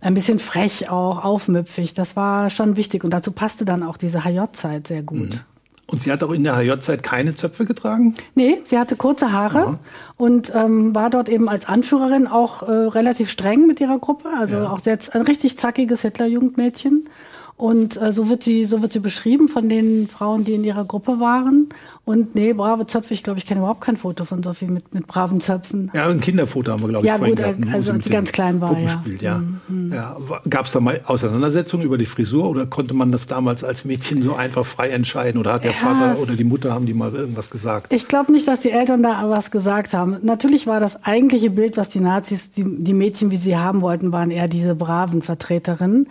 ein 0.00 0.14
bisschen 0.14 0.40
frech 0.40 0.90
auch, 0.90 1.24
aufmüpfig. 1.24 1.94
Das 1.94 2.16
war 2.16 2.50
schon 2.50 2.74
wichtig 2.74 3.04
und 3.04 3.10
dazu 3.10 3.30
passte 3.30 3.64
dann 3.64 3.84
auch 3.84 3.96
diese 3.96 4.24
HJ-Zeit 4.24 4.88
sehr 4.88 5.02
gut. 5.02 5.36
Mhm. 5.36 5.40
Und 5.90 6.02
sie 6.02 6.12
hat 6.12 6.22
auch 6.22 6.30
in 6.30 6.44
der 6.44 6.56
HJ-Zeit 6.56 7.02
keine 7.02 7.34
Zöpfe 7.34 7.64
getragen? 7.64 8.14
Nee, 8.36 8.58
sie 8.64 8.78
hatte 8.78 8.94
kurze 8.94 9.32
Haare 9.32 9.58
ja. 9.58 9.78
und 10.16 10.52
ähm, 10.54 10.94
war 10.94 11.10
dort 11.10 11.28
eben 11.28 11.48
als 11.48 11.66
Anführerin 11.66 12.28
auch 12.28 12.62
äh, 12.62 12.70
relativ 12.70 13.28
streng 13.28 13.66
mit 13.66 13.80
ihrer 13.80 13.98
Gruppe. 13.98 14.28
Also 14.38 14.56
ja. 14.56 14.70
auch 14.70 14.78
sehr, 14.78 14.98
ein 15.12 15.22
richtig 15.22 15.58
zackiges 15.58 16.02
Hitlerjugendmädchen. 16.02 17.08
Und 17.56 18.00
äh, 18.00 18.12
so 18.12 18.28
wird 18.28 18.44
sie, 18.44 18.64
so 18.64 18.82
wird 18.82 18.92
sie 18.92 19.00
beschrieben 19.00 19.48
von 19.48 19.68
den 19.68 20.06
Frauen, 20.06 20.44
die 20.44 20.54
in 20.54 20.64
ihrer 20.64 20.84
Gruppe 20.84 21.18
waren. 21.18 21.68
Und 22.04 22.34
nee, 22.34 22.52
brave 22.52 22.86
Zöpfe, 22.86 23.14
ich 23.14 23.22
glaube, 23.22 23.38
ich 23.38 23.46
kenne 23.46 23.60
überhaupt 23.60 23.82
kein 23.82 23.96
Foto 23.96 24.24
von 24.24 24.42
Sophie 24.42 24.66
mit, 24.66 24.92
mit 24.92 25.06
braven 25.06 25.40
Zöpfen. 25.40 25.90
Ja, 25.94 26.08
ein 26.08 26.20
Kinderfoto 26.20 26.72
haben 26.72 26.80
wir, 26.80 26.88
glaube 26.88 27.06
ich, 27.06 27.08
ja, 27.08 27.18
vorhin 27.18 27.36
gut, 27.36 27.44
gehabt. 27.44 27.74
also 27.74 27.92
als 27.92 28.04
sie 28.04 28.10
ganz 28.10 28.32
klein 28.32 28.60
war, 28.60 28.76
ja. 28.78 29.04
Ja. 29.20 29.42
Mhm. 29.68 29.92
ja. 29.92 30.16
Gab 30.48 30.66
es 30.66 30.72
da 30.72 30.80
mal 30.80 31.02
Auseinandersetzungen 31.04 31.84
über 31.84 31.98
die 31.98 32.06
Frisur 32.06 32.48
oder 32.48 32.66
konnte 32.66 32.94
man 32.94 33.12
das 33.12 33.26
damals 33.26 33.62
als 33.62 33.84
Mädchen 33.84 34.22
so 34.22 34.34
einfach 34.34 34.64
frei 34.66 34.88
entscheiden? 34.88 35.38
Oder 35.38 35.52
hat 35.52 35.64
der 35.64 35.72
Ja, 35.72 35.76
Vater 35.76 36.18
oder 36.20 36.34
die 36.34 36.44
Mutter, 36.44 36.72
haben 36.72 36.86
die 36.86 36.94
mal 36.94 37.14
irgendwas 37.14 37.50
gesagt? 37.50 37.92
Ich 37.92 38.08
glaube 38.08 38.32
nicht, 38.32 38.48
dass 38.48 38.60
die 38.62 38.70
Eltern 38.70 39.02
da 39.02 39.28
was 39.28 39.50
gesagt 39.50 39.94
haben. 39.94 40.16
Natürlich 40.22 40.66
war 40.66 40.80
das 40.80 41.04
eigentliche 41.04 41.50
Bild, 41.50 41.76
was 41.76 41.90
die 41.90 42.00
Nazis, 42.00 42.50
die, 42.50 42.64
die 42.64 42.94
Mädchen, 42.94 43.30
wie 43.30 43.36
sie 43.36 43.56
haben 43.56 43.82
wollten, 43.82 44.10
waren 44.10 44.30
eher 44.30 44.48
diese 44.48 44.74
braven 44.74 45.22
Vertreterinnen. 45.22 46.08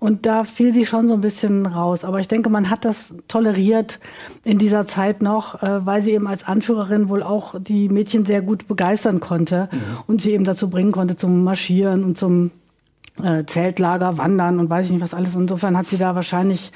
Und 0.00 0.26
da 0.26 0.44
fiel 0.44 0.74
sie 0.74 0.84
schon 0.84 1.08
so 1.08 1.14
ein 1.14 1.20
bisschen 1.20 1.64
raus. 1.64 2.04
Aber 2.04 2.20
ich 2.20 2.28
denke, 2.28 2.50
man 2.50 2.70
hat 2.70 2.84
das 2.84 3.14
toleriert 3.28 3.98
in 4.44 4.58
dieser 4.58 4.86
Zeit 4.86 5.22
noch, 5.22 5.37
äh, 5.62 5.86
weil 5.86 6.02
sie 6.02 6.12
eben 6.12 6.26
als 6.26 6.44
Anführerin 6.44 7.08
wohl 7.08 7.22
auch 7.22 7.54
die 7.60 7.88
Mädchen 7.88 8.24
sehr 8.24 8.42
gut 8.42 8.68
begeistern 8.68 9.20
konnte 9.20 9.68
und 10.06 10.22
sie 10.22 10.32
eben 10.32 10.44
dazu 10.44 10.70
bringen 10.70 10.92
konnte 10.92 11.16
zum 11.16 11.44
Marschieren 11.44 12.04
und 12.04 12.18
zum 12.18 12.50
äh, 13.22 13.44
Zeltlager, 13.44 14.18
Wandern 14.18 14.58
und 14.58 14.70
weiß 14.70 14.86
ich 14.86 14.92
nicht 14.92 15.02
was 15.02 15.14
alles. 15.14 15.34
Insofern 15.34 15.76
hat 15.76 15.86
sie 15.86 15.98
da 15.98 16.14
wahrscheinlich, 16.14 16.72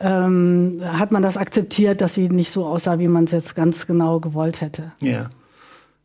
ähm, 0.00 0.80
hat 0.82 1.12
man 1.12 1.22
das 1.22 1.36
akzeptiert, 1.36 2.00
dass 2.00 2.14
sie 2.14 2.28
nicht 2.28 2.52
so 2.52 2.66
aussah, 2.66 2.98
wie 2.98 3.08
man 3.08 3.24
es 3.24 3.32
jetzt 3.32 3.54
ganz 3.54 3.86
genau 3.86 4.20
gewollt 4.20 4.60
hätte. 4.60 4.92
Ja. 5.00 5.30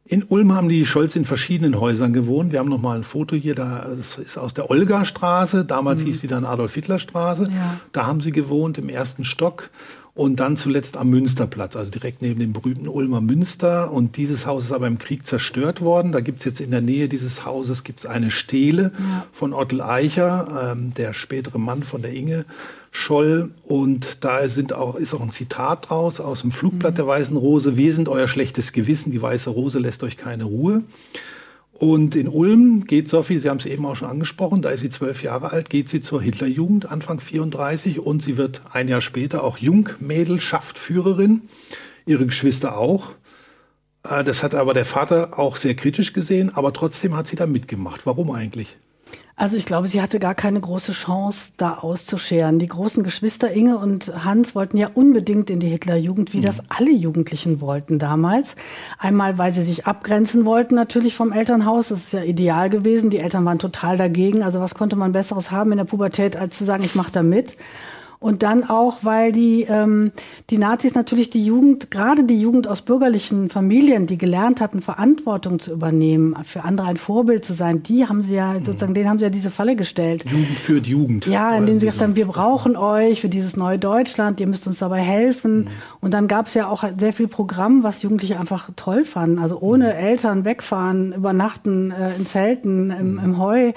In 0.06 0.24
Ulm 0.24 0.54
haben 0.54 0.68
die 0.68 0.86
Scholz 0.86 1.16
in 1.16 1.24
verschiedenen 1.24 1.80
Häusern 1.80 2.12
gewohnt. 2.12 2.52
Wir 2.52 2.60
haben 2.60 2.70
noch 2.70 2.82
mal 2.82 2.98
ein 2.98 3.04
Foto 3.04 3.38
hier, 3.38 3.56
da 3.56 3.86
das 3.88 4.18
ist 4.18 4.38
aus 4.38 4.54
der 4.54 4.70
Olga-Straße. 4.70 5.64
Damals 5.64 6.02
hieß 6.04 6.20
die 6.20 6.28
dann 6.28 6.44
Adolf-Hitler-Straße. 6.44 7.46
Ja. 7.46 7.80
Da 7.94 8.06
haben 8.06 8.20
sie 8.20 8.32
gewohnt 8.32 8.78
im 8.78 8.90
ersten 8.90 9.24
Stock 9.24 9.70
und 10.16 10.40
dann 10.40 10.58
zuletzt 10.58 10.96
am 10.96 11.10
Münsterplatz, 11.10 11.76
also 11.76 11.90
direkt 11.90 12.22
neben 12.22 12.40
dem 12.40 12.54
berühmten 12.54 12.88
Ulmer 12.88 13.20
Münster. 13.20 13.92
Und 13.92 14.16
dieses 14.16 14.46
Haus 14.46 14.66
ist 14.66 14.72
aber 14.72 14.86
im 14.86 15.00
Krieg 15.00 15.26
zerstört 15.26 15.82
worden. 15.82 16.12
Da 16.12 16.20
gibt's 16.20 16.46
jetzt 16.46 16.62
in 16.62 16.70
der 16.70 16.82
Nähe 16.82 17.10
dieses 17.10 17.46
Hauses 17.46 17.84
gibt's 17.84 18.06
eine 18.06 18.30
Stele 18.30 18.92
von 19.32 19.54
Ottel 19.54 19.82
Eicher, 19.82 20.76
ähm, 20.76 20.94
der 20.94 21.14
spätere 21.14 21.58
Mann 21.58 21.82
von 21.82 22.04
der 22.04 22.14
Inge 22.14 22.46
Scholl. 22.92 23.50
Und 23.66 24.24
da 24.24 24.48
sind 24.48 24.72
auch, 24.74 24.96
ist 24.96 25.16
auch 25.16 25.22
ein 25.22 25.32
Zitat 25.32 25.90
draus 25.90 26.20
aus 26.20 26.42
dem 26.42 26.52
Flugblatt 26.52 27.00
der 27.00 27.08
Weißen 27.08 27.36
Rose. 27.36 27.76
Wir 27.76 27.92
sind 27.92 28.08
euer 28.08 28.28
schlechtes 28.28 28.72
Gewissen. 28.72 29.12
Die 29.12 29.22
Weiße 29.22 29.50
Rose 29.50 29.80
lässt 29.80 30.04
euch 30.04 30.18
keine 30.18 30.44
Ruhe. 30.44 30.84
Und 31.74 32.16
in 32.16 32.28
Ulm 32.28 32.86
geht 32.86 33.10
Sophie, 33.10 33.40
Sie 33.40 33.50
haben 33.50 33.58
es 33.58 33.66
eben 33.66 33.86
auch 33.86 33.96
schon 33.96 34.10
angesprochen, 34.10 34.62
da 34.62 34.70
ist 34.70 34.82
sie 34.82 34.90
zwölf 34.90 35.24
Jahre 35.24 35.52
alt, 35.52 35.70
geht 35.70 35.90
sie 35.90 36.02
zur 36.02 36.22
Hitlerjugend, 36.22 36.90
Anfang 36.90 37.20
34 37.20 38.00
und 38.00 38.22
sie 38.22 38.38
wird 38.38 38.62
ein 38.72 38.88
Jahr 38.88 39.02
später 39.02 39.44
auch 39.44 39.58
Jungmädelschaftführerin, 39.58 41.42
ihre 42.06 42.26
Geschwister 42.28 42.78
auch. 42.78 43.12
Äh, 44.04 44.24
Das 44.24 44.44
hat 44.44 44.54
aber 44.54 44.74
der 44.74 44.86
Vater 44.86 45.40
auch 45.40 45.56
sehr 45.56 45.76
kritisch 45.76 46.14
gesehen, 46.14 46.52
aber 46.56 46.74
trotzdem 46.74 47.16
hat 47.16 47.28
sie 47.28 47.36
da 47.36 47.48
mitgemacht. 47.48 48.06
Warum 48.06 48.30
eigentlich? 48.32 48.78
Also 49.36 49.58
ich 49.58 49.66
glaube, 49.66 49.88
sie 49.88 50.00
hatte 50.00 50.20
gar 50.20 50.36
keine 50.36 50.62
große 50.62 50.92
Chance, 50.92 51.54
da 51.58 51.80
auszuscheren. 51.80 52.60
Die 52.60 52.68
großen 52.68 53.04
Geschwister 53.04 53.52
Inge 53.52 53.78
und 53.78 54.24
Hans 54.24 54.54
wollten 54.54 54.78
ja 54.78 54.92
unbedingt 54.94 55.50
in 55.50 55.60
die 55.60 55.70
Hitlerjugend, 55.70 56.34
wie 56.34 56.42
das 56.42 56.62
alle 56.70 56.92
Jugendlichen 56.92 57.60
wollten 57.60 57.98
damals. 57.98 58.56
Einmal, 59.00 59.40
weil 59.40 59.52
sie 59.52 59.64
sich 59.64 59.88
abgrenzen 59.88 60.46
wollten 60.46 60.76
natürlich 60.76 61.16
vom 61.16 61.32
Elternhaus. 61.32 61.90
Das 61.90 62.04
ist 62.04 62.14
ja 62.14 62.22
ideal 62.22 62.70
gewesen. 62.70 63.10
Die 63.10 63.18
Eltern 63.18 63.44
waren 63.44 63.58
total 63.58 63.98
dagegen. 63.98 64.44
Also 64.44 64.60
was 64.60 64.76
konnte 64.76 64.96
man 64.96 65.14
Besseres 65.14 65.50
haben 65.50 65.72
in 65.72 65.80
der 65.80 65.86
Pubertät, 65.86 66.36
als 66.36 66.56
zu 66.56 66.64
sagen, 66.64 66.84
ich 66.84 66.94
mache 66.94 67.12
da 67.12 67.24
mit. 67.24 67.58
Und 68.24 68.42
dann 68.42 68.64
auch, 68.70 69.00
weil 69.02 69.34
die, 69.34 69.64
ähm, 69.68 70.14
die 70.50 70.58
Nazis 70.58 70.96
natürlich 70.96 71.30
die 71.30 71.44
Jugend, 71.44 71.92
gerade 71.92 72.24
die 72.24 72.40
Jugend 72.40 72.70
aus 72.70 72.82
bürgerlichen 72.82 73.50
Familien, 73.50 74.08
die 74.08 74.18
gelernt 74.18 74.62
hatten, 74.62 74.80
Verantwortung 74.80 75.60
zu 75.60 75.74
übernehmen, 75.74 76.34
für 76.46 76.64
andere 76.64 76.88
ein 76.88 76.96
Vorbild 76.96 77.44
zu 77.44 77.52
sein, 77.52 77.84
die 77.84 78.08
haben 78.08 78.22
sie 78.22 78.36
ja, 78.36 78.54
sozusagen, 78.64 78.94
denen 78.94 79.10
haben 79.10 79.20
sie 79.20 79.26
ja 79.26 79.30
diese 79.30 79.50
Falle 79.50 79.76
gestellt. 79.76 80.24
Jugend 80.24 80.58
führt 80.58 80.88
Jugend. 80.88 81.28
Ja, 81.28 81.54
indem 81.54 81.80
sie 81.80 81.86
gesagt 81.86 82.02
haben, 82.02 82.16
wir 82.16 82.28
brauchen 82.28 82.78
euch 82.78 83.20
für 83.20 83.28
dieses 83.28 83.58
neue 83.58 83.78
Deutschland, 83.78 84.40
ihr 84.40 84.48
müsst 84.48 84.68
uns 84.68 84.80
dabei 84.80 85.02
helfen. 85.02 85.70
Und 86.00 86.14
dann 86.14 86.30
gab 86.30 86.46
es 86.46 86.54
ja 86.54 86.70
auch 86.70 86.86
sehr 86.98 87.12
viel 87.12 87.28
Programm, 87.28 87.84
was 87.84 88.04
Jugendliche 88.04 88.40
einfach 88.40 88.70
toll 88.78 89.04
fanden. 89.04 89.38
Also 89.38 89.60
ohne 89.60 89.96
Eltern 89.96 90.46
wegfahren, 90.46 91.12
übernachten 91.12 91.92
äh, 91.92 92.16
in 92.16 92.26
Zelten, 92.26 92.90
im, 92.90 93.20
im 93.20 93.38
Heu, 93.38 93.74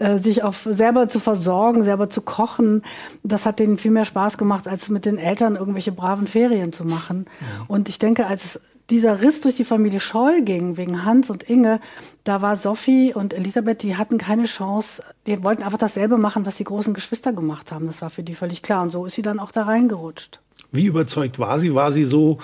äh, 0.00 0.18
sich 0.18 0.42
auf 0.42 0.66
selber 0.68 1.08
zu 1.08 1.20
versorgen, 1.20 1.84
selber 1.84 2.10
zu 2.10 2.22
kochen. 2.22 2.82
Das 3.22 3.46
hat 3.46 3.60
denen 3.60 3.83
viel 3.84 3.90
mehr 3.90 4.06
Spaß 4.06 4.38
gemacht, 4.38 4.66
als 4.66 4.88
mit 4.88 5.04
den 5.04 5.18
Eltern 5.18 5.56
irgendwelche 5.56 5.92
braven 5.92 6.26
Ferien 6.26 6.72
zu 6.72 6.86
machen. 6.86 7.26
Und 7.68 7.90
ich 7.90 7.98
denke, 7.98 8.26
als 8.26 8.62
dieser 8.88 9.20
Riss 9.20 9.42
durch 9.42 9.56
die 9.56 9.64
Familie 9.64 10.00
Scholl 10.00 10.40
ging, 10.40 10.78
wegen 10.78 11.04
Hans 11.04 11.28
und 11.28 11.42
Inge, 11.42 11.80
da 12.24 12.40
war 12.40 12.56
Sophie 12.56 13.12
und 13.12 13.34
Elisabeth, 13.34 13.82
die 13.82 13.98
hatten 13.98 14.16
keine 14.16 14.44
Chance. 14.44 15.02
Die 15.26 15.42
wollten 15.44 15.62
einfach 15.62 15.76
dasselbe 15.76 16.16
machen, 16.16 16.46
was 16.46 16.56
die 16.56 16.64
großen 16.64 16.94
Geschwister 16.94 17.34
gemacht 17.34 17.72
haben. 17.72 17.86
Das 17.86 18.00
war 18.00 18.08
für 18.08 18.22
die 18.22 18.34
völlig 18.34 18.62
klar. 18.62 18.82
Und 18.82 18.88
so 18.88 19.04
ist 19.04 19.16
sie 19.16 19.22
dann 19.22 19.38
auch 19.38 19.50
da 19.50 19.64
reingerutscht. 19.64 20.40
Wie 20.72 20.86
überzeugt 20.86 21.38
war 21.38 21.58
sie? 21.58 21.74
War 21.74 21.92
sie 21.92 22.04
so 22.04 22.38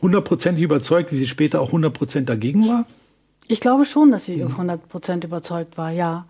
hundertprozentig 0.00 0.64
überzeugt, 0.64 1.12
wie 1.12 1.18
sie 1.18 1.28
später 1.28 1.60
auch 1.60 1.72
100% 1.74 2.24
dagegen 2.24 2.66
war? 2.66 2.86
Ich 3.48 3.60
glaube 3.60 3.84
schon, 3.84 4.10
dass 4.12 4.24
sie 4.24 4.42
100 4.42 4.88
Prozent 4.88 5.24
überzeugt 5.24 5.76
war, 5.76 5.90
ja. 5.90 6.24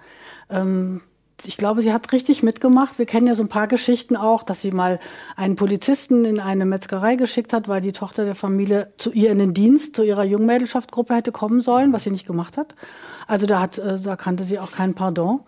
Ähm, 0.50 1.02
ich 1.44 1.56
glaube, 1.56 1.82
sie 1.82 1.92
hat 1.92 2.12
richtig 2.12 2.42
mitgemacht. 2.42 2.98
Wir 2.98 3.06
kennen 3.06 3.26
ja 3.26 3.34
so 3.34 3.44
ein 3.44 3.48
paar 3.48 3.68
Geschichten 3.68 4.16
auch, 4.16 4.42
dass 4.42 4.60
sie 4.60 4.72
mal 4.72 4.98
einen 5.36 5.56
Polizisten 5.56 6.24
in 6.24 6.40
eine 6.40 6.64
Metzgerei 6.64 7.16
geschickt 7.16 7.52
hat, 7.52 7.68
weil 7.68 7.80
die 7.80 7.92
Tochter 7.92 8.24
der 8.24 8.34
Familie 8.34 8.92
zu 8.98 9.12
ihr 9.12 9.30
in 9.30 9.38
den 9.38 9.54
Dienst, 9.54 9.94
zu 9.94 10.02
ihrer 10.02 10.24
Jungmädelschaftgruppe 10.24 11.14
hätte 11.14 11.32
kommen 11.32 11.60
sollen, 11.60 11.92
was 11.92 12.04
sie 12.04 12.10
nicht 12.10 12.26
gemacht 12.26 12.56
hat. 12.56 12.74
Also 13.26 13.46
da 13.46 13.60
hat, 13.60 13.78
äh, 13.78 14.00
da 14.00 14.16
kannte 14.16 14.44
sie 14.44 14.58
auch 14.58 14.72
kein 14.72 14.94
Pardon. 14.94 15.40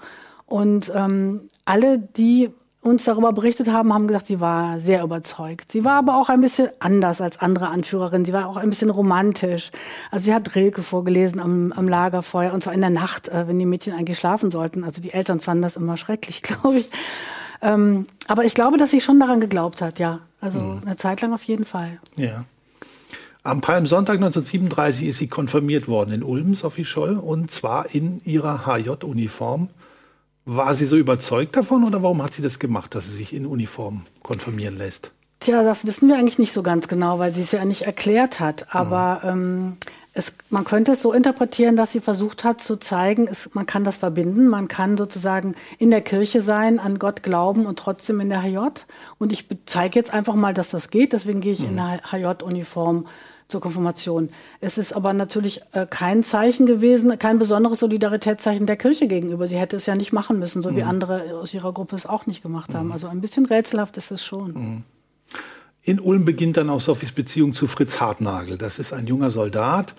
Und 0.46 0.92
ähm, 0.94 1.48
alle, 1.64 1.98
die 1.98 2.50
uns 2.82 3.04
darüber 3.04 3.32
berichtet 3.32 3.68
haben, 3.70 3.92
haben 3.92 4.06
gesagt, 4.06 4.26
sie 4.26 4.40
war 4.40 4.80
sehr 4.80 5.02
überzeugt. 5.02 5.72
Sie 5.72 5.84
war 5.84 5.98
aber 5.98 6.16
auch 6.16 6.30
ein 6.30 6.40
bisschen 6.40 6.70
anders 6.78 7.20
als 7.20 7.38
andere 7.38 7.68
Anführerinnen. 7.68 8.24
Sie 8.24 8.32
war 8.32 8.48
auch 8.48 8.56
ein 8.56 8.70
bisschen 8.70 8.88
romantisch. 8.88 9.70
Also 10.10 10.24
sie 10.26 10.34
hat 10.34 10.54
Rilke 10.54 10.82
vorgelesen 10.82 11.40
am, 11.40 11.72
am 11.72 11.88
Lagerfeuer 11.88 12.54
und 12.54 12.62
zwar 12.62 12.72
in 12.72 12.80
der 12.80 12.90
Nacht, 12.90 13.28
äh, 13.28 13.46
wenn 13.46 13.58
die 13.58 13.66
Mädchen 13.66 13.92
eigentlich 13.92 14.18
schlafen 14.18 14.50
sollten. 14.50 14.82
Also 14.82 15.02
die 15.02 15.12
Eltern 15.12 15.40
fanden 15.40 15.62
das 15.62 15.76
immer 15.76 15.98
schrecklich, 15.98 16.42
glaube 16.42 16.78
ich. 16.78 16.90
Ähm, 17.60 18.06
aber 18.28 18.44
ich 18.46 18.54
glaube, 18.54 18.78
dass 18.78 18.90
sie 18.90 19.02
schon 19.02 19.20
daran 19.20 19.40
geglaubt 19.40 19.82
hat, 19.82 19.98
ja. 19.98 20.20
Also 20.40 20.58
eine 20.58 20.96
Zeit 20.96 21.20
lang 21.20 21.34
auf 21.34 21.42
jeden 21.42 21.66
Fall. 21.66 21.98
Ja. 22.16 22.46
Am 23.42 23.60
Palmsonntag 23.60 24.16
1937 24.16 25.06
ist 25.06 25.18
sie 25.18 25.26
konfirmiert 25.26 25.86
worden 25.86 26.12
in 26.12 26.22
Ulm, 26.22 26.54
Sophie 26.54 26.86
Scholl, 26.86 27.18
und 27.18 27.50
zwar 27.50 27.94
in 27.94 28.22
ihrer 28.24 28.64
HJ-Uniform. 28.64 29.68
War 30.44 30.74
sie 30.74 30.86
so 30.86 30.96
überzeugt 30.96 31.56
davon 31.56 31.84
oder 31.84 32.02
warum 32.02 32.22
hat 32.22 32.32
sie 32.32 32.42
das 32.42 32.58
gemacht, 32.58 32.94
dass 32.94 33.06
sie 33.06 33.14
sich 33.14 33.34
in 33.34 33.46
Uniform 33.46 34.02
konfirmieren 34.22 34.78
lässt? 34.78 35.12
Tja, 35.40 35.62
das 35.62 35.86
wissen 35.86 36.08
wir 36.08 36.16
eigentlich 36.16 36.38
nicht 36.38 36.52
so 36.52 36.62
ganz 36.62 36.86
genau, 36.86 37.18
weil 37.18 37.32
sie 37.32 37.40
es 37.42 37.52
ja 37.52 37.64
nicht 37.64 37.82
erklärt 37.82 38.40
hat. 38.40 38.74
Aber 38.74 39.22
ähm, 39.24 39.78
es, 40.12 40.34
man 40.50 40.64
könnte 40.64 40.92
es 40.92 41.02
so 41.02 41.12
interpretieren, 41.12 41.76
dass 41.76 41.92
sie 41.92 42.00
versucht 42.00 42.44
hat 42.44 42.60
zu 42.60 42.76
zeigen, 42.76 43.26
es, 43.26 43.54
man 43.54 43.64
kann 43.64 43.84
das 43.84 43.96
verbinden, 43.96 44.48
man 44.48 44.68
kann 44.68 44.98
sozusagen 44.98 45.54
in 45.78 45.90
der 45.90 46.02
Kirche 46.02 46.42
sein, 46.42 46.78
an 46.78 46.98
Gott 46.98 47.22
glauben 47.22 47.64
und 47.64 47.78
trotzdem 47.78 48.20
in 48.20 48.28
der 48.28 48.42
HJ. 48.42 48.58
Und 49.18 49.32
ich 49.32 49.46
zeige 49.66 49.98
jetzt 49.98 50.12
einfach 50.12 50.34
mal, 50.34 50.52
dass 50.52 50.70
das 50.70 50.90
geht, 50.90 51.12
deswegen 51.12 51.40
gehe 51.40 51.52
ich 51.52 51.64
in 51.64 51.76
der 51.76 52.00
HJ-Uniform 52.10 53.06
zur 53.50 53.60
Konfirmation. 53.60 54.30
Es 54.60 54.78
ist 54.78 54.92
aber 54.92 55.12
natürlich 55.12 55.60
äh, 55.72 55.86
kein 55.86 56.22
Zeichen 56.22 56.66
gewesen, 56.66 57.18
kein 57.18 57.38
besonderes 57.38 57.80
Solidaritätszeichen 57.80 58.66
der 58.66 58.76
Kirche 58.76 59.06
gegenüber. 59.06 59.48
Sie 59.48 59.58
hätte 59.58 59.76
es 59.76 59.86
ja 59.86 59.94
nicht 59.94 60.12
machen 60.12 60.38
müssen, 60.38 60.62
so 60.62 60.74
wie 60.76 60.82
andere 60.82 61.34
aus 61.34 61.52
ihrer 61.52 61.72
Gruppe 61.72 61.96
es 61.96 62.06
auch 62.06 62.26
nicht 62.26 62.42
gemacht 62.42 62.74
haben. 62.74 62.92
Also 62.92 63.08
ein 63.08 63.20
bisschen 63.20 63.46
rätselhaft 63.46 63.96
ist 63.96 64.10
es 64.10 64.24
schon. 64.24 64.84
In 65.82 65.98
Ulm 65.98 66.24
beginnt 66.24 66.56
dann 66.56 66.70
auch 66.70 66.80
Sophies 66.80 67.12
Beziehung 67.12 67.54
zu 67.54 67.66
Fritz 67.66 68.00
Hartnagel. 68.00 68.58
Das 68.58 68.78
ist 68.78 68.92
ein 68.92 69.06
junger 69.06 69.30
Soldat, 69.30 69.94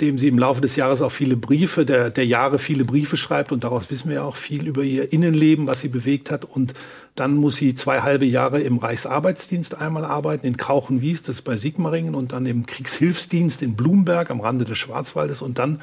dem 0.00 0.16
sie 0.16 0.28
im 0.28 0.38
Laufe 0.38 0.60
des 0.60 0.76
Jahres 0.76 1.02
auch 1.02 1.10
viele 1.10 1.36
Briefe, 1.36 1.84
der, 1.84 2.10
der 2.10 2.24
Jahre 2.24 2.58
viele 2.58 2.84
Briefe 2.84 3.16
schreibt 3.16 3.50
und 3.50 3.64
daraus 3.64 3.90
wissen 3.90 4.10
wir 4.10 4.24
auch 4.24 4.36
viel 4.36 4.66
über 4.66 4.82
ihr 4.84 5.12
Innenleben, 5.12 5.66
was 5.66 5.80
sie 5.80 5.88
bewegt 5.88 6.30
hat. 6.30 6.44
Und 6.44 6.74
dann 7.16 7.34
muss 7.34 7.56
sie 7.56 7.74
zwei 7.74 8.02
halbe 8.02 8.24
Jahre 8.24 8.60
im 8.60 8.78
Reichsarbeitsdienst 8.78 9.74
einmal 9.76 10.04
arbeiten, 10.04 10.46
in 10.46 10.56
Krauchenwies, 10.56 11.24
das 11.24 11.36
ist 11.36 11.42
bei 11.42 11.56
Sigmaringen, 11.56 12.14
und 12.14 12.32
dann 12.32 12.46
im 12.46 12.64
Kriegshilfsdienst 12.66 13.60
in 13.62 13.74
Blumberg 13.74 14.30
am 14.30 14.40
Rande 14.40 14.64
des 14.64 14.78
Schwarzwaldes. 14.78 15.42
Und 15.42 15.58
dann 15.58 15.80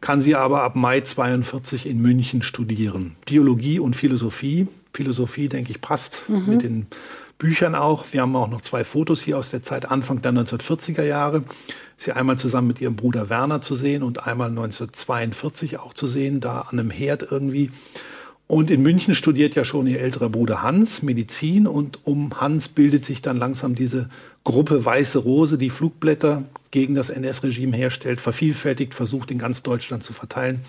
kann 0.00 0.20
sie 0.20 0.36
aber 0.36 0.62
ab 0.62 0.76
Mai 0.76 1.00
42 1.00 1.86
in 1.86 2.00
München 2.00 2.42
studieren. 2.42 3.16
Biologie 3.24 3.80
und 3.80 3.96
Philosophie. 3.96 4.68
Philosophie, 4.92 5.48
denke 5.48 5.72
ich, 5.72 5.80
passt 5.80 6.22
mit 6.28 6.62
den 6.62 6.86
Büchern 7.38 7.74
auch. 7.74 8.04
Wir 8.12 8.22
haben 8.22 8.34
auch 8.36 8.48
noch 8.48 8.62
zwei 8.62 8.84
Fotos 8.84 9.20
hier 9.20 9.36
aus 9.36 9.50
der 9.50 9.62
Zeit 9.62 9.90
Anfang 9.90 10.22
der 10.22 10.32
1940er 10.32 11.02
Jahre. 11.02 11.42
Sie 11.96 12.12
einmal 12.12 12.38
zusammen 12.38 12.68
mit 12.68 12.80
ihrem 12.80 12.96
Bruder 12.96 13.30
Werner 13.30 13.62
zu 13.62 13.74
sehen 13.74 14.02
und 14.02 14.26
einmal 14.26 14.50
1942 14.50 15.78
auch 15.78 15.94
zu 15.94 16.06
sehen, 16.06 16.40
da 16.40 16.60
an 16.60 16.78
einem 16.78 16.90
Herd 16.90 17.26
irgendwie. 17.30 17.70
Und 18.48 18.70
in 18.70 18.82
München 18.82 19.16
studiert 19.16 19.56
ja 19.56 19.64
schon 19.64 19.88
ihr 19.88 20.00
älterer 20.00 20.28
Bruder 20.28 20.62
Hans 20.62 21.02
Medizin 21.02 21.66
und 21.66 22.06
um 22.06 22.40
Hans 22.40 22.68
bildet 22.68 23.04
sich 23.04 23.20
dann 23.20 23.38
langsam 23.38 23.74
diese 23.74 24.08
Gruppe 24.44 24.84
Weiße 24.84 25.18
Rose, 25.18 25.58
die 25.58 25.70
Flugblätter 25.70 26.44
gegen 26.70 26.94
das 26.94 27.10
NS-Regime 27.10 27.76
herstellt, 27.76 28.20
vervielfältigt, 28.20 28.94
versucht 28.94 29.32
in 29.32 29.38
ganz 29.38 29.64
Deutschland 29.64 30.04
zu 30.04 30.12
verteilen. 30.12 30.60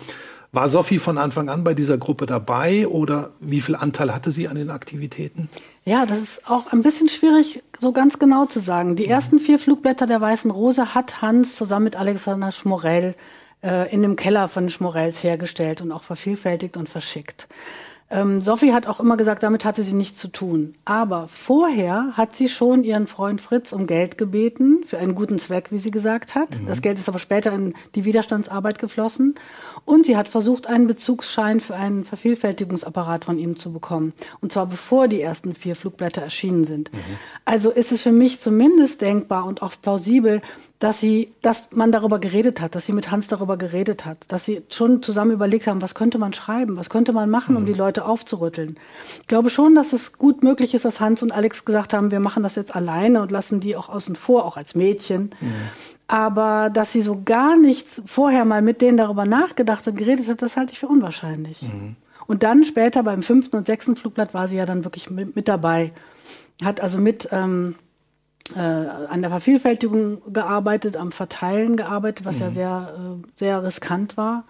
War 0.50 0.68
Sophie 0.68 0.98
von 0.98 1.18
Anfang 1.18 1.50
an 1.50 1.62
bei 1.62 1.74
dieser 1.74 1.98
Gruppe 1.98 2.24
dabei 2.24 2.88
oder 2.88 3.30
wie 3.38 3.60
viel 3.60 3.76
Anteil 3.76 4.14
hatte 4.14 4.30
sie 4.30 4.48
an 4.48 4.56
den 4.56 4.70
Aktivitäten? 4.70 5.50
Ja, 5.84 6.06
das 6.06 6.20
ist 6.20 6.50
auch 6.50 6.72
ein 6.72 6.82
bisschen 6.82 7.10
schwierig, 7.10 7.62
so 7.78 7.92
ganz 7.92 8.18
genau 8.18 8.46
zu 8.46 8.60
sagen. 8.60 8.96
Die 8.96 9.06
ersten 9.06 9.38
vier 9.38 9.58
Flugblätter 9.58 10.06
der 10.06 10.20
Weißen 10.20 10.50
Rose 10.50 10.94
hat 10.94 11.20
Hans 11.20 11.54
zusammen 11.54 11.84
mit 11.84 11.96
Alexander 11.96 12.50
Schmorell 12.50 13.14
äh, 13.62 13.92
in 13.92 14.00
dem 14.00 14.16
Keller 14.16 14.48
von 14.48 14.70
Schmorells 14.70 15.22
hergestellt 15.22 15.82
und 15.82 15.92
auch 15.92 16.02
vervielfältigt 16.02 16.78
und 16.78 16.88
verschickt. 16.88 17.46
Ähm, 18.10 18.40
Sophie 18.40 18.72
hat 18.72 18.86
auch 18.86 19.00
immer 19.00 19.18
gesagt, 19.18 19.42
damit 19.42 19.66
hatte 19.66 19.82
sie 19.82 19.94
nichts 19.94 20.18
zu 20.18 20.28
tun. 20.28 20.74
Aber 20.86 21.28
vorher 21.28 22.12
hat 22.16 22.34
sie 22.34 22.48
schon 22.48 22.82
ihren 22.82 23.06
Freund 23.06 23.40
Fritz 23.42 23.72
um 23.72 23.86
Geld 23.86 24.16
gebeten, 24.16 24.80
für 24.86 24.98
einen 24.98 25.14
guten 25.14 25.38
Zweck, 25.38 25.70
wie 25.70 25.78
sie 25.78 25.90
gesagt 25.90 26.34
hat. 26.34 26.58
Mhm. 26.58 26.66
Das 26.66 26.80
Geld 26.80 26.98
ist 26.98 27.08
aber 27.08 27.18
später 27.18 27.52
in 27.52 27.74
die 27.94 28.06
Widerstandsarbeit 28.06 28.78
geflossen. 28.78 29.34
Und 29.84 30.06
sie 30.06 30.16
hat 30.16 30.28
versucht, 30.28 30.68
einen 30.68 30.86
Bezugsschein 30.86 31.60
für 31.60 31.74
einen 31.74 32.04
Vervielfältigungsapparat 32.04 33.26
von 33.26 33.38
ihm 33.38 33.56
zu 33.56 33.72
bekommen. 33.72 34.14
Und 34.40 34.52
zwar 34.52 34.66
bevor 34.66 35.08
die 35.08 35.20
ersten 35.20 35.54
vier 35.54 35.76
Flugblätter 35.76 36.22
erschienen 36.22 36.64
sind. 36.64 36.90
Mhm. 36.92 36.98
Also 37.44 37.70
ist 37.70 37.92
es 37.92 38.02
für 38.02 38.12
mich 38.12 38.40
zumindest 38.40 39.02
denkbar 39.02 39.44
und 39.44 39.60
auch 39.60 39.74
plausibel, 39.82 40.40
dass 40.78 41.00
sie, 41.00 41.32
dass 41.42 41.70
man 41.72 41.90
darüber 41.90 42.20
geredet 42.20 42.60
hat, 42.60 42.76
dass 42.76 42.86
sie 42.86 42.92
mit 42.92 43.10
Hans 43.10 43.26
darüber 43.26 43.56
geredet 43.56 44.04
hat, 44.04 44.18
dass 44.28 44.44
sie 44.44 44.62
schon 44.70 45.02
zusammen 45.02 45.32
überlegt 45.32 45.66
haben, 45.66 45.82
was 45.82 45.94
könnte 45.94 46.18
man 46.18 46.32
schreiben, 46.32 46.76
was 46.76 46.88
könnte 46.88 47.12
man 47.12 47.28
machen, 47.30 47.56
um 47.56 47.62
mhm. 47.62 47.66
die 47.66 47.72
Leute 47.72 48.04
aufzurütteln. 48.04 48.78
Ich 49.20 49.26
glaube 49.26 49.50
schon, 49.50 49.74
dass 49.74 49.92
es 49.92 50.18
gut 50.18 50.44
möglich 50.44 50.74
ist, 50.74 50.84
dass 50.84 51.00
Hans 51.00 51.22
und 51.22 51.32
Alex 51.32 51.64
gesagt 51.64 51.94
haben, 51.94 52.12
wir 52.12 52.20
machen 52.20 52.44
das 52.44 52.54
jetzt 52.54 52.76
alleine 52.76 53.22
und 53.22 53.32
lassen 53.32 53.58
die 53.58 53.74
auch 53.74 53.88
außen 53.88 54.14
vor, 54.14 54.44
auch 54.44 54.56
als 54.56 54.76
Mädchen. 54.76 55.30
Mhm. 55.40 55.52
Aber 56.06 56.70
dass 56.70 56.92
sie 56.92 57.02
so 57.02 57.22
gar 57.24 57.58
nichts 57.58 58.00
vorher 58.06 58.44
mal 58.44 58.62
mit 58.62 58.80
denen 58.80 58.96
darüber 58.96 59.24
nachgedacht 59.24 59.84
hat, 59.86 59.96
geredet 59.96 60.28
hat, 60.28 60.42
das 60.42 60.56
halte 60.56 60.72
ich 60.72 60.78
für 60.78 60.88
unwahrscheinlich. 60.88 61.62
Mhm. 61.62 61.96
Und 62.28 62.44
dann 62.44 62.62
später 62.62 63.02
beim 63.02 63.22
fünften 63.22 63.56
und 63.56 63.66
sechsten 63.66 63.96
Flugblatt 63.96 64.32
war 64.32 64.46
sie 64.46 64.58
ja 64.58 64.66
dann 64.66 64.84
wirklich 64.84 65.10
mit, 65.10 65.34
mit 65.34 65.48
dabei. 65.48 65.92
Hat 66.62 66.80
also 66.80 66.98
mit 66.98 67.28
ähm, 67.32 67.74
äh, 68.56 68.60
an 68.60 69.20
der 69.20 69.30
Vervielfältigung 69.30 70.22
gearbeitet, 70.32 70.96
am 70.96 71.12
Verteilen 71.12 71.76
gearbeitet, 71.76 72.24
was 72.24 72.36
mhm. 72.36 72.42
ja 72.42 72.50
sehr, 72.50 72.94
äh, 72.96 73.28
sehr 73.38 73.64
riskant 73.64 74.16
war. 74.16 74.44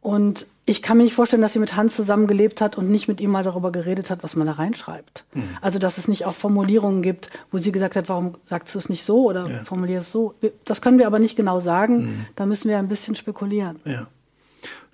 Und 0.00 0.46
ich 0.64 0.82
kann 0.82 0.96
mir 0.96 1.04
nicht 1.04 1.14
vorstellen, 1.14 1.42
dass 1.42 1.52
sie 1.52 1.58
mit 1.58 1.76
Hans 1.76 1.96
zusammengelebt 1.96 2.60
hat 2.60 2.78
und 2.78 2.90
nicht 2.90 3.08
mit 3.08 3.20
ihm 3.20 3.30
mal 3.30 3.42
darüber 3.42 3.72
geredet 3.72 4.10
hat, 4.10 4.22
was 4.22 4.36
man 4.36 4.46
da 4.46 4.54
reinschreibt. 4.54 5.24
Mhm. 5.34 5.44
Also, 5.60 5.78
dass 5.78 5.98
es 5.98 6.06
nicht 6.06 6.24
auch 6.24 6.34
Formulierungen 6.34 7.02
gibt, 7.02 7.30
wo 7.50 7.58
sie 7.58 7.72
gesagt 7.72 7.96
hat, 7.96 8.08
warum 8.08 8.34
sagst 8.44 8.74
du 8.74 8.78
es 8.78 8.88
nicht 8.88 9.04
so 9.04 9.24
oder 9.24 9.48
ja. 9.48 9.64
formulier 9.64 9.98
es 9.98 10.12
so. 10.12 10.34
Das 10.64 10.80
können 10.80 10.98
wir 10.98 11.06
aber 11.06 11.18
nicht 11.18 11.36
genau 11.36 11.58
sagen. 11.60 12.02
Mhm. 12.02 12.26
Da 12.36 12.46
müssen 12.46 12.68
wir 12.68 12.78
ein 12.78 12.88
bisschen 12.88 13.16
spekulieren. 13.16 13.80
Ja. 13.84 14.06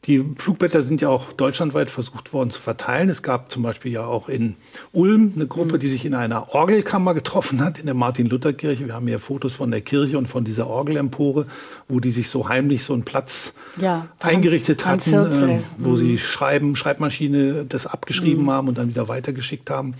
Die 0.04 0.24
Flugblätter 0.38 0.80
sind 0.80 1.02
ja 1.02 1.10
auch 1.10 1.32
deutschlandweit 1.32 1.90
versucht 1.90 2.32
worden 2.32 2.50
zu 2.50 2.60
verteilen. 2.60 3.10
Es 3.10 3.22
gab 3.22 3.52
zum 3.52 3.62
Beispiel 3.62 3.92
ja 3.92 4.06
auch 4.06 4.30
in 4.30 4.56
Ulm 4.92 5.32
eine 5.34 5.46
Gruppe, 5.46 5.74
mhm. 5.74 5.80
die 5.80 5.86
sich 5.86 6.06
in 6.06 6.14
einer 6.14 6.54
Orgelkammer 6.54 7.12
getroffen 7.12 7.62
hat, 7.62 7.78
in 7.78 7.84
der 7.84 7.94
Martin-Luther-Kirche. 7.94 8.86
Wir 8.86 8.94
haben 8.94 9.06
hier 9.06 9.18
Fotos 9.18 9.52
von 9.52 9.70
der 9.70 9.82
Kirche 9.82 10.16
und 10.16 10.26
von 10.26 10.44
dieser 10.44 10.66
Orgelempore, 10.66 11.46
wo 11.88 12.00
die 12.00 12.10
sich 12.10 12.30
so 12.30 12.48
heimlich 12.48 12.84
so 12.84 12.94
einen 12.94 13.04
Platz 13.04 13.52
ja, 13.76 14.08
eingerichtet 14.20 14.86
hatten, 14.86 15.12
äh, 15.12 15.58
wo 15.76 15.90
mhm. 15.90 15.96
sie 15.98 16.18
Schreiben, 16.18 16.74
Schreibmaschine 16.74 17.66
das 17.68 17.86
abgeschrieben 17.86 18.44
mhm. 18.44 18.50
haben 18.50 18.68
und 18.68 18.78
dann 18.78 18.88
wieder 18.88 19.08
weitergeschickt 19.08 19.68
haben. 19.68 19.94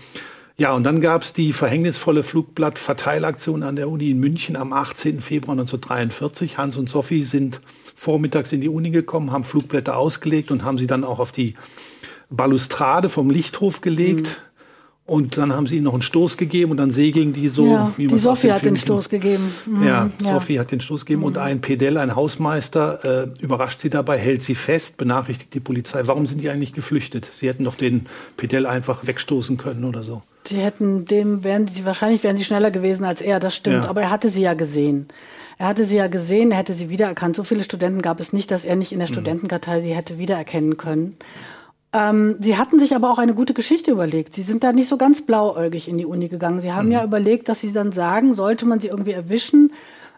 Ja, 0.59 0.73
und 0.73 0.83
dann 0.83 0.99
gab 0.99 1.21
es 1.21 1.31
die 1.31 1.53
verhängnisvolle 1.53 2.21
Flugblatt-Verteilaktion 2.21 3.63
an 3.63 3.77
der 3.77 3.87
Uni 3.87 4.09
in 4.09 4.19
München 4.19 4.57
am 4.57 4.73
18. 4.73 5.21
Februar 5.21 5.53
1943. 5.53 6.57
Hans 6.57 6.77
und 6.77 6.89
Sophie 6.89 7.23
sind 7.23 7.61
vormittags 7.95 8.51
in 8.51 8.59
die 8.59 8.67
Uni 8.67 8.89
gekommen, 8.89 9.31
haben 9.31 9.45
Flugblätter 9.45 9.95
ausgelegt 9.95 10.51
und 10.51 10.65
haben 10.65 10.77
sie 10.77 10.85
dann 10.85 11.05
auch 11.05 11.19
auf 11.19 11.31
die 11.31 11.53
Balustrade 12.29 13.07
vom 13.07 13.29
Lichthof 13.29 13.79
gelegt. 13.79 14.27
Mhm. 14.27 14.48
Und 15.09 15.37
dann 15.37 15.53
haben 15.53 15.65
sie 15.65 15.75
ihnen 15.75 15.85
noch 15.85 15.93
einen 15.93 16.03
Stoß 16.03 16.37
gegeben 16.37 16.69
und 16.69 16.77
dann 16.77 16.91
segeln 16.91 17.33
die 17.33 17.47
so. 17.47 17.65
Ja, 17.65 17.91
die 17.97 18.17
Sophie 18.17 18.51
hat 18.51 18.63
den 18.63 18.77
Stoß 18.77 19.09
gegeben. 19.09 19.51
Mhm, 19.65 19.83
ja, 19.83 20.09
ja, 20.21 20.33
Sophie 20.33 20.59
hat 20.59 20.71
den 20.71 20.81
Stoß 20.81 21.05
gegeben 21.05 21.21
mhm. 21.21 21.27
und 21.27 21.37
ein 21.39 21.61
Pedell, 21.61 21.97
ein 21.97 22.15
Hausmeister, 22.15 23.23
äh, 23.39 23.43
überrascht 23.43 23.81
sie 23.81 23.89
dabei, 23.89 24.19
hält 24.19 24.43
sie 24.43 24.53
fest, 24.53 24.97
benachrichtigt 24.97 25.53
die 25.55 25.59
Polizei. 25.59 26.01
Warum 26.05 26.27
sind 26.27 26.41
die 26.41 26.49
eigentlich 26.49 26.73
geflüchtet? 26.73 27.27
Sie 27.33 27.47
hätten 27.47 27.63
doch 27.63 27.73
den 27.73 28.05
Pedell 28.37 28.67
einfach 28.67 29.07
wegstoßen 29.07 29.57
können 29.57 29.83
oder 29.83 30.03
so. 30.03 30.21
Sie 30.45 30.57
hätten 30.57 31.05
dem, 31.05 31.43
wären 31.43 31.67
sie, 31.67 31.85
wahrscheinlich 31.85 32.23
wären 32.23 32.37
sie 32.37 32.43
schneller 32.43 32.69
gewesen 32.69 33.03
als 33.03 33.21
er, 33.21 33.39
das 33.39 33.55
stimmt. 33.55 33.85
Ja. 33.85 33.89
Aber 33.89 34.01
er 34.01 34.11
hatte 34.11 34.29
sie 34.29 34.43
ja 34.43 34.53
gesehen. 34.53 35.07
Er 35.57 35.67
hatte 35.67 35.83
sie 35.83 35.97
ja 35.97 36.07
gesehen, 36.07 36.51
er 36.51 36.59
hätte 36.59 36.73
sie 36.73 36.89
wiedererkannt. 36.89 37.35
So 37.35 37.43
viele 37.43 37.63
Studenten 37.63 38.01
gab 38.01 38.19
es 38.19 38.31
nicht, 38.31 38.51
dass 38.51 38.63
er 38.63 38.75
nicht 38.75 38.91
in 38.91 38.99
der 38.99 39.09
mhm. 39.09 39.13
Studentenkartei 39.13 39.81
sie 39.81 39.93
hätte 39.93 40.17
wiedererkennen 40.17 40.77
können. 40.77 41.17
Ähm, 41.91 42.35
sie 42.39 42.57
hatten 42.57 42.79
sich 42.79 42.95
aber 42.95 43.11
auch 43.11 43.17
eine 43.17 43.33
gute 43.33 43.53
Geschichte 43.53 43.91
überlegt. 43.91 44.35
Sie 44.35 44.43
sind 44.43 44.63
da 44.63 44.71
nicht 44.73 44.87
so 44.87 44.97
ganz 44.97 45.23
blauäugig 45.23 45.87
in 45.87 45.97
die 45.97 46.05
Uni 46.05 46.27
gegangen. 46.27 46.61
Sie 46.61 46.71
haben 46.71 46.87
mhm. 46.87 46.93
ja 46.93 47.03
überlegt, 47.03 47.49
dass 47.49 47.61
sie 47.61 47.73
dann 47.73 47.91
sagen, 47.91 48.35
sollte 48.35 48.65
man 48.67 48.79
sie 48.79 48.87
irgendwie 48.87 49.11
erwischen, 49.11 49.73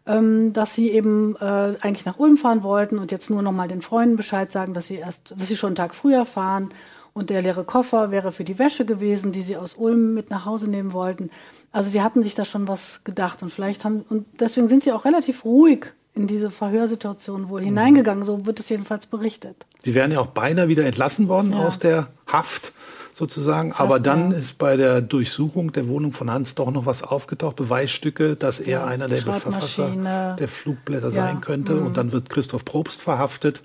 ähm, 0.06 0.52
dass 0.52 0.74
sie 0.76 0.90
eben 0.90 1.36
äh, 1.38 1.76
eigentlich 1.82 2.06
nach 2.06 2.20
Ulm 2.20 2.36
fahren 2.36 2.64
wollten 2.64 2.98
und 2.98 3.12
jetzt 3.12 3.30
nur 3.30 3.42
noch 3.42 3.54
mal 3.54 3.70
den 3.70 3.82
Freunden 3.82 4.18
Bescheid 4.18 4.52
sagen, 4.52 4.74
dass 4.74 4.88
sie 4.88 4.96
erst, 4.96 5.32
dass 5.32 5.48
sie 5.48 5.56
schon 5.56 5.70
einen 5.70 5.76
Tag 5.76 5.96
früher 5.96 6.26
fahren 6.26 6.70
und 7.14 7.30
der 7.30 7.42
leere 7.42 7.64
Koffer 7.64 8.12
wäre 8.12 8.32
für 8.32 8.44
die 8.44 8.60
Wäsche 8.60 8.86
gewesen, 8.86 9.32
die 9.32 9.42
sie 9.42 9.58
aus 9.58 9.76
Ulm 9.76 10.14
mit 10.14 10.30
nach 10.30 10.46
Hause 10.46 10.68
nehmen 10.68 10.92
wollten. 10.92 11.30
Also 11.72 11.90
sie 11.90 12.02
hatten 12.02 12.24
sich 12.24 12.36
da 12.36 12.44
schon 12.44 12.68
was 12.68 13.04
gedacht 13.04 13.44
und 13.44 13.52
vielleicht 13.52 13.86
haben, 13.86 14.04
und 14.10 14.26
deswegen 14.40 14.68
sind 14.68 14.84
sie 14.84 14.92
auch 14.92 15.06
relativ 15.06 15.46
ruhig 15.46 15.94
in 16.14 16.28
diese 16.28 16.52
Verhörsituation 16.52 17.50
wohl 17.50 17.62
mhm. 17.62 17.66
hineingegangen, 17.66 18.24
so 18.24 18.46
wird 18.46 18.60
es 18.60 18.70
jedenfalls 18.70 19.06
berichtet. 19.06 19.66
Sie 19.84 19.96
wären 19.96 20.12
ja 20.12 20.20
auch 20.20 20.28
beinahe 20.28 20.68
wieder 20.68 20.86
entlassen 20.86 21.28
worden 21.28 21.52
ja. 21.52 21.66
aus 21.66 21.80
der 21.80 22.08
Haft 22.28 22.74
sozusagen, 23.14 23.70
Fast, 23.70 23.82
aber 23.82 24.00
dann 24.00 24.32
ja. 24.32 24.38
ist 24.38 24.58
bei 24.58 24.78
der 24.78 25.02
Durchsuchung 25.02 25.72
der 25.74 25.88
Wohnung 25.88 26.12
von 26.12 26.32
Hans 26.32 26.56
doch 26.56 26.72
noch 26.72 26.86
was 26.86 27.04
aufgetaucht, 27.04 27.56
Beweisstücke, 27.56 28.36
dass 28.36 28.60
er 28.60 28.68
ja, 28.68 28.86
einer 28.86 29.08
der 29.08 29.22
Verfasser 29.22 30.36
der 30.38 30.48
Flugblätter 30.48 31.12
sein 31.12 31.42
könnte 31.42 31.74
mhm. 31.74 31.88
und 31.88 31.98
dann 31.98 32.12
wird 32.12 32.30
Christoph 32.30 32.66
Probst 32.66 33.02
verhaftet 33.02 33.62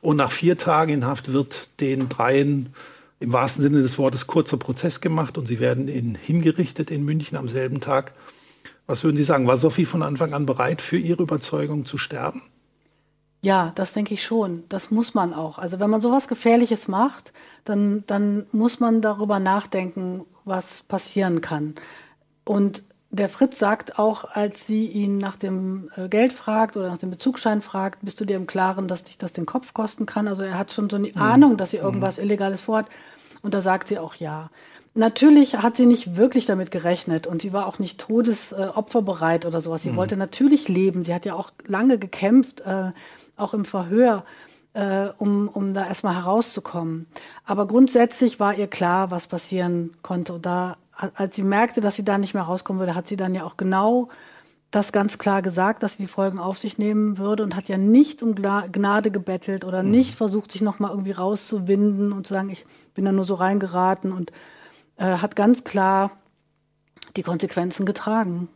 und 0.00 0.16
nach 0.16 0.30
vier 0.30 0.58
Tagen 0.58 0.92
in 0.92 1.06
Haft 1.06 1.32
wird 1.32 1.68
den 1.80 2.08
dreien 2.08 2.74
im 3.18 3.32
wahrsten 3.32 3.62
Sinne 3.62 3.80
des 3.80 3.98
Wortes 3.98 4.26
kurzer 4.26 4.56
Prozess 4.56 5.00
gemacht 5.00 5.38
und 5.38 5.46
sie 5.46 5.58
werden 5.58 5.88
in, 5.88 6.14
hingerichtet 6.14 6.90
in 6.90 7.04
München 7.04 7.36
am 7.36 7.48
selben 7.48 7.80
Tag. 7.80 8.12
Was 8.86 9.02
würden 9.02 9.16
Sie 9.16 9.24
sagen? 9.24 9.46
War 9.46 9.56
Sophie 9.56 9.84
von 9.84 10.02
Anfang 10.02 10.32
an 10.32 10.46
bereit, 10.46 10.80
für 10.80 10.96
ihre 10.96 11.22
Überzeugung 11.22 11.86
zu 11.86 11.98
sterben? 11.98 12.42
Ja, 13.42 13.72
das 13.74 13.92
denke 13.92 14.14
ich 14.14 14.24
schon. 14.24 14.64
Das 14.68 14.90
muss 14.90 15.14
man 15.14 15.34
auch. 15.34 15.58
Also 15.58 15.78
wenn 15.78 15.90
man 15.90 16.00
sowas 16.00 16.28
Gefährliches 16.28 16.88
macht, 16.88 17.32
dann, 17.64 18.04
dann 18.06 18.46
muss 18.52 18.80
man 18.80 19.02
darüber 19.02 19.38
nachdenken, 19.38 20.24
was 20.44 20.82
passieren 20.82 21.40
kann. 21.40 21.74
Und 22.44 22.82
der 23.10 23.28
Fritz 23.28 23.58
sagt 23.58 23.98
auch, 23.98 24.24
als 24.24 24.66
sie 24.66 24.86
ihn 24.86 25.18
nach 25.18 25.36
dem 25.36 25.90
äh, 25.96 26.08
Geld 26.08 26.32
fragt 26.32 26.76
oder 26.76 26.88
nach 26.88 26.98
dem 26.98 27.10
Bezugsschein 27.10 27.62
fragt, 27.62 28.00
bist 28.02 28.20
du 28.20 28.24
dir 28.24 28.36
im 28.36 28.46
Klaren, 28.46 28.88
dass 28.88 29.04
dich 29.04 29.18
das 29.18 29.32
den 29.32 29.46
Kopf 29.46 29.74
kosten 29.74 30.06
kann? 30.06 30.28
Also 30.28 30.42
er 30.42 30.58
hat 30.58 30.72
schon 30.72 30.90
so 30.90 30.96
eine 30.96 31.08
mhm. 31.08 31.16
Ahnung, 31.16 31.56
dass 31.56 31.70
sie 31.70 31.78
irgendwas 31.78 32.18
mhm. 32.18 32.24
Illegales 32.24 32.62
vorhat. 32.62 32.86
Und 33.42 33.54
da 33.54 33.60
sagt 33.60 33.88
sie 33.88 33.98
auch 33.98 34.16
ja. 34.16 34.50
Natürlich 34.96 35.56
hat 35.56 35.76
sie 35.76 35.84
nicht 35.84 36.16
wirklich 36.16 36.46
damit 36.46 36.70
gerechnet 36.70 37.26
und 37.26 37.42
sie 37.42 37.52
war 37.52 37.66
auch 37.66 37.78
nicht 37.78 38.00
todesopferbereit 38.00 39.44
äh, 39.44 39.48
oder 39.48 39.60
sowas. 39.60 39.82
Sie 39.82 39.90
mhm. 39.90 39.96
wollte 39.96 40.16
natürlich 40.16 40.68
leben. 40.68 41.04
Sie 41.04 41.14
hat 41.14 41.26
ja 41.26 41.34
auch 41.34 41.50
lange 41.66 41.98
gekämpft, 41.98 42.62
äh, 42.62 42.92
auch 43.36 43.52
im 43.52 43.66
Verhör, 43.66 44.24
äh, 44.72 45.08
um, 45.18 45.48
um 45.48 45.74
da 45.74 45.86
erstmal 45.86 46.14
herauszukommen. 46.14 47.06
Aber 47.44 47.66
grundsätzlich 47.66 48.40
war 48.40 48.54
ihr 48.54 48.68
klar, 48.68 49.10
was 49.10 49.26
passieren 49.26 49.92
konnte. 50.02 50.32
Und 50.32 50.46
da 50.46 50.78
als 51.14 51.36
sie 51.36 51.42
merkte, 51.42 51.80
dass 51.80 51.96
sie 51.96 52.04
da 52.04 52.16
nicht 52.16 52.34
mehr 52.34 52.44
rauskommen 52.44 52.80
würde, 52.80 52.94
hat 52.94 53.06
sie 53.06 53.16
dann 53.16 53.34
ja 53.34 53.44
auch 53.44 53.56
genau 53.58 54.08
das 54.70 54.92
ganz 54.92 55.18
klar 55.18 55.42
gesagt, 55.42 55.82
dass 55.82 55.94
sie 55.94 56.04
die 56.04 56.08
Folgen 56.08 56.38
auf 56.38 56.58
sich 56.58 56.78
nehmen 56.78 57.18
würde 57.18 57.42
und 57.42 57.54
hat 57.54 57.68
ja 57.68 57.78
nicht 57.78 58.22
um 58.22 58.34
Gnade 58.34 59.10
gebettelt 59.10 59.64
oder 59.64 59.82
mhm. 59.82 59.90
nicht 59.90 60.14
versucht, 60.14 60.52
sich 60.52 60.62
nochmal 60.62 60.90
irgendwie 60.90 61.12
rauszuwinden 61.12 62.12
und 62.12 62.26
zu 62.26 62.34
sagen, 62.34 62.48
ich 62.48 62.66
bin 62.94 63.04
da 63.04 63.12
nur 63.12 63.24
so 63.24 63.34
reingeraten 63.34 64.12
und 64.12 64.32
äh, 64.96 65.04
hat 65.18 65.36
ganz 65.36 65.64
klar 65.64 66.10
die 67.16 67.22
Konsequenzen 67.22 67.86
getragen. 67.86 68.48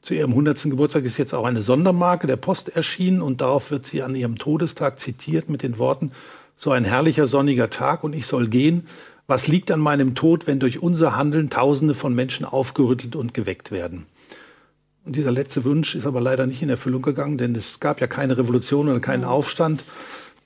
Zu 0.00 0.14
ihrem 0.14 0.30
100. 0.30 0.62
Geburtstag 0.64 1.04
ist 1.04 1.16
jetzt 1.16 1.32
auch 1.32 1.44
eine 1.44 1.62
Sondermarke 1.62 2.26
der 2.26 2.36
Post 2.36 2.70
erschienen 2.70 3.22
und 3.22 3.40
darauf 3.40 3.70
wird 3.70 3.86
sie 3.86 4.02
an 4.02 4.16
ihrem 4.16 4.36
Todestag 4.36 4.98
zitiert 4.98 5.48
mit 5.48 5.62
den 5.62 5.78
Worten, 5.78 6.10
so 6.56 6.72
ein 6.72 6.84
herrlicher 6.84 7.26
sonniger 7.26 7.70
Tag 7.70 8.02
und 8.02 8.12
ich 8.12 8.26
soll 8.26 8.48
gehen, 8.48 8.88
was 9.26 9.46
liegt 9.46 9.70
an 9.70 9.80
meinem 9.80 10.14
Tod, 10.14 10.46
wenn 10.46 10.58
durch 10.58 10.82
unser 10.82 11.16
Handeln 11.16 11.50
Tausende 11.50 11.94
von 11.94 12.14
Menschen 12.14 12.44
aufgerüttelt 12.44 13.14
und 13.14 13.32
geweckt 13.32 13.70
werden? 13.70 14.06
Und 15.04 15.16
dieser 15.16 15.30
letzte 15.30 15.64
Wunsch 15.64 15.94
ist 15.94 16.06
aber 16.06 16.20
leider 16.20 16.46
nicht 16.46 16.62
in 16.62 16.68
Erfüllung 16.68 17.02
gegangen, 17.02 17.38
denn 17.38 17.54
es 17.54 17.80
gab 17.80 18.00
ja 18.00 18.06
keine 18.06 18.36
Revolution 18.38 18.88
oder 18.88 19.00
keinen 19.00 19.24
Aufstand. 19.24 19.84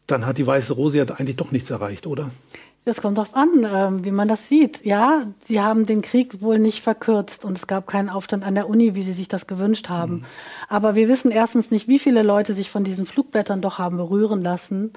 Dann 0.07 0.25
hat 0.25 0.39
die 0.39 0.47
Weiße 0.47 0.75
Rose 0.75 0.99
ja 0.99 1.05
eigentlich 1.05 1.37
doch 1.37 1.51
nichts 1.51 1.71
erreicht, 1.71 2.07
oder? 2.07 2.31
Es 2.89 3.03
kommt 3.03 3.19
darauf 3.19 3.35
an, 3.35 3.65
äh, 3.65 4.05
wie 4.05 4.13
man 4.13 4.29
das 4.29 4.47
sieht. 4.47 4.85
Ja, 4.85 5.27
sie 5.43 5.61
haben 5.61 5.87
den 5.87 6.03
Krieg 6.03 6.41
wohl 6.41 6.61
nicht 6.61 6.83
verkürzt 6.83 7.45
und 7.45 7.59
es 7.59 7.67
gab 7.67 7.89
keinen 7.89 8.09
Aufstand 8.09 8.45
an 8.45 8.55
der 8.55 8.69
Uni, 8.69 8.95
wie 8.95 9.03
sie 9.03 9.13
sich 9.13 9.27
das 9.27 9.49
gewünscht 9.49 9.89
haben. 9.89 10.15
Mhm. 10.15 10.25
Aber 10.69 10.95
wir 10.95 11.09
wissen 11.09 11.33
erstens 11.33 11.73
nicht, 11.73 11.89
wie 11.89 11.99
viele 11.99 12.23
Leute 12.23 12.55
sich 12.55 12.71
von 12.71 12.85
diesen 12.85 13.05
Flugblättern 13.05 13.61
doch 13.61 13.79
haben 13.79 13.97
berühren 13.97 14.41
lassen. 14.41 14.93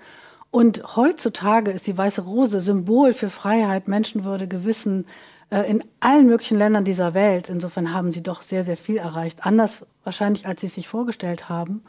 Und 0.52 0.96
heutzutage 0.96 1.72
ist 1.72 1.88
die 1.88 1.98
Weiße 1.98 2.22
Rose 2.22 2.60
Symbol 2.60 3.14
für 3.14 3.32
Freiheit, 3.32 3.88
Menschenwürde, 3.88 4.48
Gewissen 4.48 5.08
in 5.52 5.84
allen 6.00 6.28
möglichen 6.28 6.60
Ländern 6.60 6.86
dieser 6.86 7.16
Welt. 7.16 7.50
Insofern 7.50 7.92
haben 7.92 8.12
sie 8.12 8.22
doch 8.22 8.44
sehr, 8.44 8.64
sehr 8.64 8.78
viel 8.78 8.98
erreicht. 8.98 9.46
Anders 9.48 9.86
wahrscheinlich, 10.04 10.46
als 10.46 10.62
sie 10.62 10.68
es 10.68 10.76
sich 10.76 10.88
vorgestellt 10.88 11.50
haben. 11.50 11.82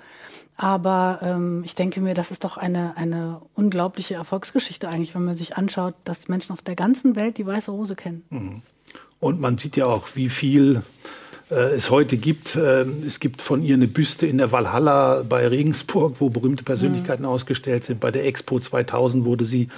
Aber 0.57 1.21
ähm, 1.23 1.63
ich 1.65 1.75
denke 1.75 2.01
mir, 2.01 2.15
das 2.15 2.31
ist 2.31 2.45
doch 2.45 2.59
eine, 2.59 2.97
eine 2.97 3.41
unglaubliche 3.55 4.15
Erfolgsgeschichte 4.15 4.89
eigentlich, 4.89 5.15
wenn 5.15 5.25
man 5.25 5.35
sich 5.35 5.57
anschaut, 5.57 5.95
dass 6.05 6.29
Menschen 6.29 6.53
auf 6.53 6.61
der 6.61 6.75
ganzen 6.75 7.17
Welt 7.17 7.39
die 7.39 7.47
Weiße 7.47 7.71
Rose 7.71 7.97
kennen. 7.97 8.25
Mhm. 8.29 8.63
Und 9.21 9.41
man 9.41 9.57
sieht 9.57 9.77
ja 9.77 9.87
auch, 9.87 10.09
wie 10.15 10.29
viel 10.29 10.83
äh, 11.51 11.75
es 11.75 11.91
heute 11.91 12.17
gibt. 12.17 12.57
Äh, 12.57 12.83
es 13.07 13.21
gibt 13.21 13.41
von 13.43 13.63
ihr 13.63 13.75
eine 13.75 13.87
Büste 13.87 14.27
in 14.27 14.39
der 14.39 14.53
Walhalla 14.53 15.23
bei 15.27 15.47
Regensburg, 15.47 16.21
wo 16.21 16.29
berühmte 16.29 16.63
Persönlichkeiten 16.63 17.23
mhm. 17.23 17.31
ausgestellt 17.31 17.85
sind. 17.85 18.01
Bei 18.01 18.11
der 18.11 18.27
Expo 18.27 18.61
2000 18.61 19.25
wurde 19.25 19.45
sie 19.45 19.69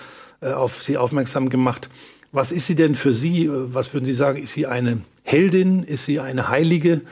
äh, 0.40 0.53
auf 0.53 0.83
sie 0.83 0.97
aufmerksam 0.97 1.49
gemacht. 1.49 1.88
Was 2.33 2.51
ist 2.51 2.66
sie 2.66 2.75
denn 2.75 2.95
für 2.95 3.12
Sie? 3.12 3.49
Was 3.51 3.92
würden 3.92 4.07
Sie 4.07 4.14
sagen? 4.14 4.42
Ist 4.42 4.55
sie 4.55 4.66
eine 4.66 5.01
Heldin? 5.23 5.85
Ist 5.85 6.07
sie 6.07 6.18
eine 6.18 6.49
Heilige? 6.49 7.03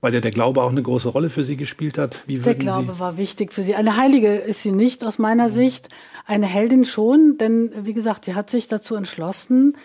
weil 0.00 0.12
ja 0.12 0.20
der 0.20 0.32
Glaube 0.32 0.62
auch 0.62 0.70
eine 0.70 0.82
große 0.82 1.08
Rolle 1.08 1.30
für 1.30 1.44
Sie 1.44 1.56
gespielt 1.56 1.96
hat. 1.96 2.24
Wie 2.26 2.36
der 2.36 2.54
Glaube 2.56 2.92
sie 2.92 3.00
war 3.00 3.16
wichtig 3.16 3.54
für 3.54 3.62
Sie. 3.62 3.74
Eine 3.74 3.96
Heilige 3.96 4.34
ist 4.34 4.60
sie 4.60 4.70
nicht 4.70 5.02
aus 5.02 5.18
meiner 5.18 5.48
mhm. 5.48 5.52
Sicht, 5.52 5.88
eine 6.26 6.44
Heldin 6.44 6.84
schon, 6.84 7.38
denn 7.38 7.72
wie 7.74 7.94
gesagt, 7.94 8.26
sie 8.26 8.34
hat 8.34 8.50
sich 8.50 8.68
dazu 8.68 8.96
entschlossen, 8.96 9.78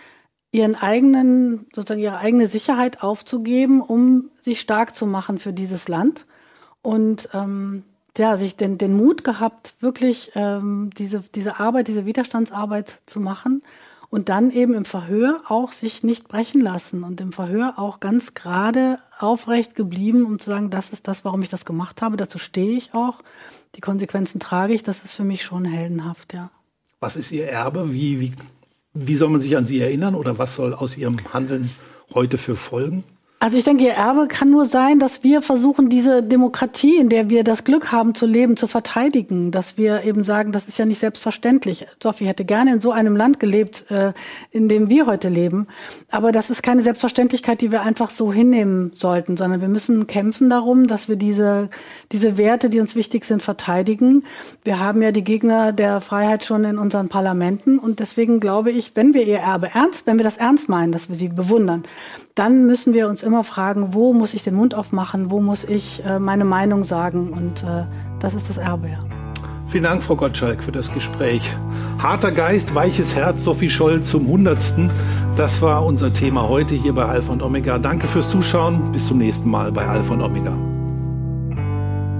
ihren 0.52 0.74
eigenen, 0.74 1.68
sozusagen 1.74 2.02
ihre 2.02 2.18
eigene 2.18 2.46
Sicherheit 2.46 3.02
aufzugeben, 3.02 3.80
um 3.80 4.28
sich 4.42 4.60
stark 4.60 4.94
zu 4.94 5.06
machen 5.06 5.38
für 5.38 5.54
dieses 5.54 5.88
Land. 5.88 6.26
Und 6.82 7.30
ähm, 7.32 7.84
ja, 8.18 8.36
sich 8.36 8.56
den, 8.56 8.76
den 8.76 8.92
Mut 8.92 9.24
gehabt, 9.24 9.72
wirklich 9.80 10.32
ähm, 10.34 10.90
diese, 10.98 11.22
diese 11.34 11.60
Arbeit, 11.60 11.88
diese 11.88 12.04
Widerstandsarbeit 12.04 12.98
zu 13.06 13.20
machen 13.20 13.62
und 14.10 14.28
dann 14.28 14.50
eben 14.50 14.74
im 14.74 14.84
Verhör 14.84 15.42
auch 15.48 15.72
sich 15.72 16.02
nicht 16.02 16.28
brechen 16.28 16.60
lassen 16.60 17.04
und 17.04 17.20
im 17.20 17.32
Verhör 17.32 17.78
auch 17.78 18.00
ganz 18.00 18.34
gerade 18.34 18.98
aufrecht 19.18 19.74
geblieben, 19.74 20.26
um 20.26 20.40
zu 20.40 20.50
sagen, 20.50 20.70
das 20.70 20.90
ist 20.90 21.08
das, 21.08 21.24
warum 21.24 21.42
ich 21.42 21.48
das 21.48 21.64
gemacht 21.64 22.02
habe, 22.02 22.16
dazu 22.16 22.38
stehe 22.38 22.76
ich 22.76 22.92
auch, 22.92 23.22
die 23.76 23.80
Konsequenzen 23.80 24.40
trage 24.40 24.74
ich, 24.74 24.82
das 24.82 25.04
ist 25.04 25.14
für 25.14 25.24
mich 25.24 25.44
schon 25.44 25.64
heldenhaft, 25.64 26.34
ja. 26.34 26.50
Was 26.98 27.16
ist 27.16 27.30
Ihr 27.30 27.48
Erbe? 27.48 27.92
Wie, 27.92 28.20
wie, 28.20 28.32
wie 28.92 29.14
soll 29.14 29.30
man 29.30 29.40
sich 29.40 29.56
an 29.56 29.64
Sie 29.64 29.80
erinnern 29.80 30.14
oder 30.14 30.36
was 30.38 30.54
soll 30.54 30.74
aus 30.74 30.98
Ihrem 30.98 31.32
Handeln 31.32 31.70
heute 32.12 32.36
für 32.36 32.56
folgen? 32.56 33.04
Also 33.42 33.56
ich 33.56 33.64
denke, 33.64 33.84
ihr 33.84 33.92
Erbe 33.92 34.28
kann 34.28 34.50
nur 34.50 34.66
sein, 34.66 34.98
dass 34.98 35.24
wir 35.24 35.40
versuchen, 35.40 35.88
diese 35.88 36.22
Demokratie, 36.22 36.98
in 36.98 37.08
der 37.08 37.30
wir 37.30 37.42
das 37.42 37.64
Glück 37.64 37.90
haben 37.90 38.14
zu 38.14 38.26
leben, 38.26 38.54
zu 38.58 38.66
verteidigen. 38.66 39.50
Dass 39.50 39.78
wir 39.78 40.04
eben 40.04 40.22
sagen, 40.22 40.52
das 40.52 40.68
ist 40.68 40.78
ja 40.78 40.84
nicht 40.84 40.98
selbstverständlich. 40.98 41.86
Sophie 42.02 42.26
hätte 42.26 42.44
gerne 42.44 42.74
in 42.74 42.80
so 42.80 42.92
einem 42.92 43.16
Land 43.16 43.40
gelebt, 43.40 43.90
äh, 43.90 44.12
in 44.50 44.68
dem 44.68 44.90
wir 44.90 45.06
heute 45.06 45.30
leben. 45.30 45.68
Aber 46.10 46.32
das 46.32 46.50
ist 46.50 46.62
keine 46.62 46.82
Selbstverständlichkeit, 46.82 47.62
die 47.62 47.72
wir 47.72 47.80
einfach 47.80 48.10
so 48.10 48.30
hinnehmen 48.30 48.92
sollten, 48.94 49.38
sondern 49.38 49.62
wir 49.62 49.68
müssen 49.68 50.06
kämpfen 50.06 50.50
darum, 50.50 50.86
dass 50.86 51.08
wir 51.08 51.16
diese, 51.16 51.70
diese 52.12 52.36
Werte, 52.36 52.68
die 52.68 52.78
uns 52.78 52.94
wichtig 52.94 53.24
sind, 53.24 53.42
verteidigen. 53.42 54.24
Wir 54.64 54.80
haben 54.80 55.00
ja 55.00 55.12
die 55.12 55.24
Gegner 55.24 55.72
der 55.72 56.02
Freiheit 56.02 56.44
schon 56.44 56.64
in 56.64 56.76
unseren 56.76 57.08
Parlamenten. 57.08 57.78
Und 57.78 58.00
deswegen 58.00 58.38
glaube 58.38 58.70
ich, 58.70 58.96
wenn 58.96 59.14
wir 59.14 59.26
ihr 59.26 59.38
Erbe 59.38 59.70
ernst, 59.72 60.06
wenn 60.06 60.18
wir 60.18 60.24
das 60.24 60.36
ernst 60.36 60.68
meinen, 60.68 60.92
dass 60.92 61.08
wir 61.08 61.16
sie 61.16 61.28
bewundern, 61.28 61.84
dann 62.34 62.66
müssen 62.66 62.92
wir 62.92 63.08
uns 63.08 63.22
immer 63.30 63.44
fragen, 63.44 63.94
wo 63.94 64.12
muss 64.12 64.34
ich 64.34 64.42
den 64.42 64.54
Mund 64.54 64.74
aufmachen, 64.74 65.30
wo 65.30 65.40
muss 65.40 65.64
ich 65.64 66.04
äh, 66.04 66.18
meine 66.18 66.44
Meinung 66.44 66.82
sagen. 66.82 67.30
Und 67.30 67.62
äh, 67.62 67.84
das 68.18 68.34
ist 68.34 68.48
das 68.48 68.58
Erbe, 68.58 68.88
ja. 68.88 68.98
Vielen 69.68 69.84
Dank, 69.84 70.02
Frau 70.02 70.16
Gottschalk, 70.16 70.64
für 70.64 70.72
das 70.72 70.92
Gespräch. 70.92 71.56
Harter 72.02 72.32
Geist, 72.32 72.74
weiches 72.74 73.14
Herz, 73.14 73.44
Sophie 73.44 73.70
Scholl 73.70 74.02
zum 74.02 74.26
Hundertsten. 74.26 74.90
Das 75.36 75.62
war 75.62 75.84
unser 75.84 76.12
Thema 76.12 76.48
heute 76.48 76.74
hier 76.74 76.92
bei 76.92 77.04
Alpha 77.04 77.32
und 77.32 77.40
Omega. 77.40 77.78
Danke 77.78 78.08
fürs 78.08 78.28
Zuschauen. 78.28 78.90
Bis 78.90 79.06
zum 79.06 79.18
nächsten 79.18 79.48
Mal 79.48 79.70
bei 79.70 79.86
Alpha 79.86 80.14
und 80.14 80.22
Omega. 80.22 80.69